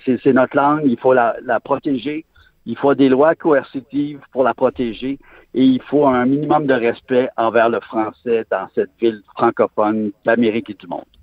C'est 0.05 0.33
notre 0.33 0.57
langue, 0.57 0.83
il 0.85 0.99
faut 0.99 1.13
la, 1.15 1.37
la 1.45 1.59
protéger. 1.59 2.25
Il 2.69 2.77
faut 2.77 2.95
des 2.95 3.09
lois 3.09 3.35
coercitives 3.35 4.21
pour 4.31 4.45
la 4.45 4.53
protéger 4.53 5.19
et 5.55 5.65
il 5.65 5.81
faut 5.81 6.07
un 6.07 6.27
minimum 6.27 6.67
de 6.67 6.75
respect 6.75 7.31
envers 7.39 7.71
le 7.71 7.81
français 7.81 8.45
dans 8.51 8.69
cette 8.75 8.91
ville 9.01 9.23
francophone 9.35 10.13
d'Amérique 10.27 10.69
et 10.69 10.75
du 10.75 10.87
monde. 10.87 11.18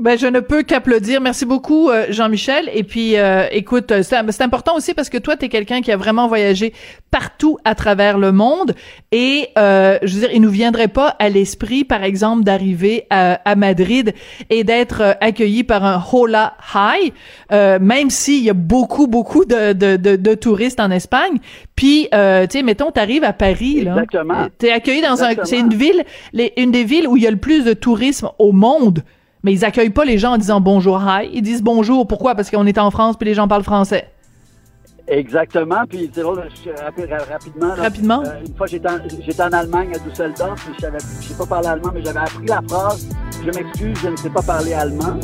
Ben, 0.00 0.18
je 0.18 0.26
ne 0.26 0.40
peux 0.40 0.62
qu'applaudir. 0.62 1.20
Merci 1.20 1.44
beaucoup, 1.44 1.90
euh, 1.90 2.06
Jean-Michel. 2.08 2.70
Et 2.72 2.84
puis, 2.84 3.18
euh, 3.18 3.44
écoute, 3.52 3.92
euh, 3.92 4.02
c'est 4.02 4.42
important 4.42 4.74
aussi 4.74 4.94
parce 4.94 5.10
que 5.10 5.18
toi, 5.18 5.36
tu 5.36 5.44
es 5.44 5.48
quelqu'un 5.50 5.82
qui 5.82 5.92
a 5.92 5.98
vraiment 5.98 6.26
voyagé 6.26 6.72
partout 7.10 7.58
à 7.66 7.74
travers 7.74 8.16
le 8.16 8.32
monde. 8.32 8.72
Et, 9.12 9.48
euh, 9.58 9.98
je 10.02 10.14
veux 10.14 10.20
dire, 10.20 10.30
il 10.32 10.40
nous 10.40 10.48
viendrait 10.50 10.88
pas 10.88 11.08
à 11.18 11.28
l'esprit, 11.28 11.84
par 11.84 12.02
exemple, 12.02 12.44
d'arriver 12.44 13.04
à, 13.10 13.40
à 13.44 13.54
Madrid 13.56 14.14
et 14.48 14.64
d'être 14.64 15.02
euh, 15.02 15.12
accueilli 15.20 15.64
par 15.64 15.84
un 15.84 16.02
hola 16.12 16.54
high, 16.74 17.12
euh, 17.52 17.78
même 17.78 18.08
s'il 18.08 18.42
y 18.42 18.48
a 18.48 18.54
beaucoup, 18.54 19.06
beaucoup 19.06 19.44
de, 19.44 19.74
de, 19.74 19.96
de, 19.96 20.16
de 20.16 20.34
touristes 20.34 20.80
en 20.80 20.90
Espagne. 20.90 21.36
Puis, 21.76 22.08
euh, 22.14 22.46
tu 22.46 22.56
sais, 22.56 22.64
mettons, 22.64 22.90
t'arrives 22.90 23.24
à 23.24 23.34
Paris, 23.34 23.82
là. 23.82 23.90
Exactement. 23.92 24.46
T'es 24.56 24.70
accueilli 24.72 25.02
dans 25.02 25.22
un, 25.22 25.34
c'est 25.44 25.58
une 25.58 25.74
ville, 25.74 26.04
les- 26.32 26.54
une 26.56 26.70
des 26.70 26.84
villes 26.84 27.06
où 27.06 27.18
il 27.18 27.22
y 27.22 27.26
a 27.26 27.30
le 27.30 27.36
plus 27.36 27.64
de 27.66 27.74
tourisme 27.74 28.30
au 28.38 28.52
monde. 28.52 29.02
Mais 29.42 29.52
ils 29.52 29.64
accueillent 29.64 29.90
pas 29.90 30.04
les 30.04 30.18
gens 30.18 30.32
en 30.32 30.38
disant 30.38 30.60
bonjour, 30.60 31.00
hi. 31.02 31.30
Ils 31.32 31.42
disent 31.42 31.62
bonjour. 31.62 32.06
Pourquoi? 32.06 32.34
Parce 32.34 32.50
qu'on 32.50 32.66
est 32.66 32.78
en 32.78 32.90
France 32.90 33.16
puis 33.16 33.26
les 33.26 33.34
gens 33.34 33.48
parlent 33.48 33.64
français. 33.64 34.08
Exactement. 35.08 35.82
Puis 35.88 36.08
rapi- 36.08 37.10
ra- 37.10 37.24
rapidement. 37.32 37.66
là, 37.68 37.74
Rapidement? 37.82 38.22
euh, 38.24 38.44
une 38.46 38.54
fois, 38.54 38.66
j'étais 38.68 38.88
en, 38.88 39.48
en 39.48 39.52
Allemagne 39.52 39.88
à 39.94 39.98
Düsseldorf. 40.08 40.54
puis 40.64 40.74
Je 41.20 41.26
sais 41.28 41.34
pas 41.34 41.46
parler 41.46 41.66
allemand, 41.68 41.90
mais 41.92 42.02
j'avais 42.04 42.20
appris 42.20 42.46
la 42.46 42.60
phrase. 42.68 43.08
Je 43.44 43.46
m'excuse, 43.50 43.98
je 44.04 44.08
ne 44.08 44.16
sais 44.16 44.30
pas 44.30 44.42
parler 44.42 44.72
allemand. 44.74 45.18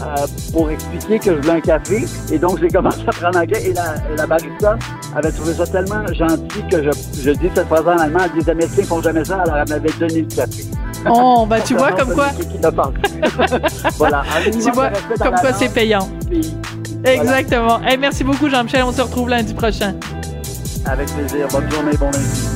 euh, 0.00 0.26
pour 0.54 0.70
expliquer 0.70 1.18
que 1.18 1.36
je 1.36 1.40
voulais 1.42 1.50
un 1.56 1.60
café. 1.60 2.04
Et 2.32 2.38
donc, 2.38 2.60
j'ai 2.60 2.68
commencé 2.68 3.00
à 3.06 3.10
prendre 3.12 3.38
anglais. 3.38 3.62
Et 3.66 3.74
la, 3.74 4.26
barista 4.26 4.78
avait 5.14 5.32
trouvé 5.32 5.52
ça 5.52 5.66
tellement 5.66 6.06
gentil 6.06 6.62
que 6.70 6.82
je, 6.82 6.90
je 7.22 7.30
dis 7.32 7.50
cette 7.54 7.66
phrase 7.66 7.86
en 7.86 7.98
allemand. 7.98 8.20
Elle 8.24 8.30
dit, 8.30 8.38
les 8.46 8.50
Américains 8.50 8.84
font 8.84 9.02
jamais 9.02 9.24
ça. 9.24 9.40
Alors, 9.42 9.56
elle 9.56 9.68
m'avait 9.68 9.92
donné 9.98 10.22
le 10.22 10.34
café. 10.34 10.64
Oh, 11.08 11.46
ben 11.48 11.60
tu 11.64 11.74
vois 11.74 11.92
comme 11.92 12.14
quoi, 12.14 12.30
voilà. 13.96 14.22
Tu 14.52 14.70
vois 14.70 14.90
comme 15.18 15.34
quoi 15.40 15.52
c'est 15.52 15.72
payant. 15.72 16.08
voilà. 16.30 17.12
Exactement. 17.14 17.80
Hey, 17.82 17.96
merci 17.96 18.24
beaucoup 18.24 18.48
Jean-Michel. 18.48 18.82
On 18.84 18.92
se 18.92 19.00
retrouve 19.00 19.28
lundi 19.28 19.54
prochain. 19.54 19.94
Avec 20.86 21.08
plaisir. 21.14 21.48
Bonne 21.50 21.70
journée, 21.70 21.96
bon 21.98 22.10
lundi. 22.10 22.49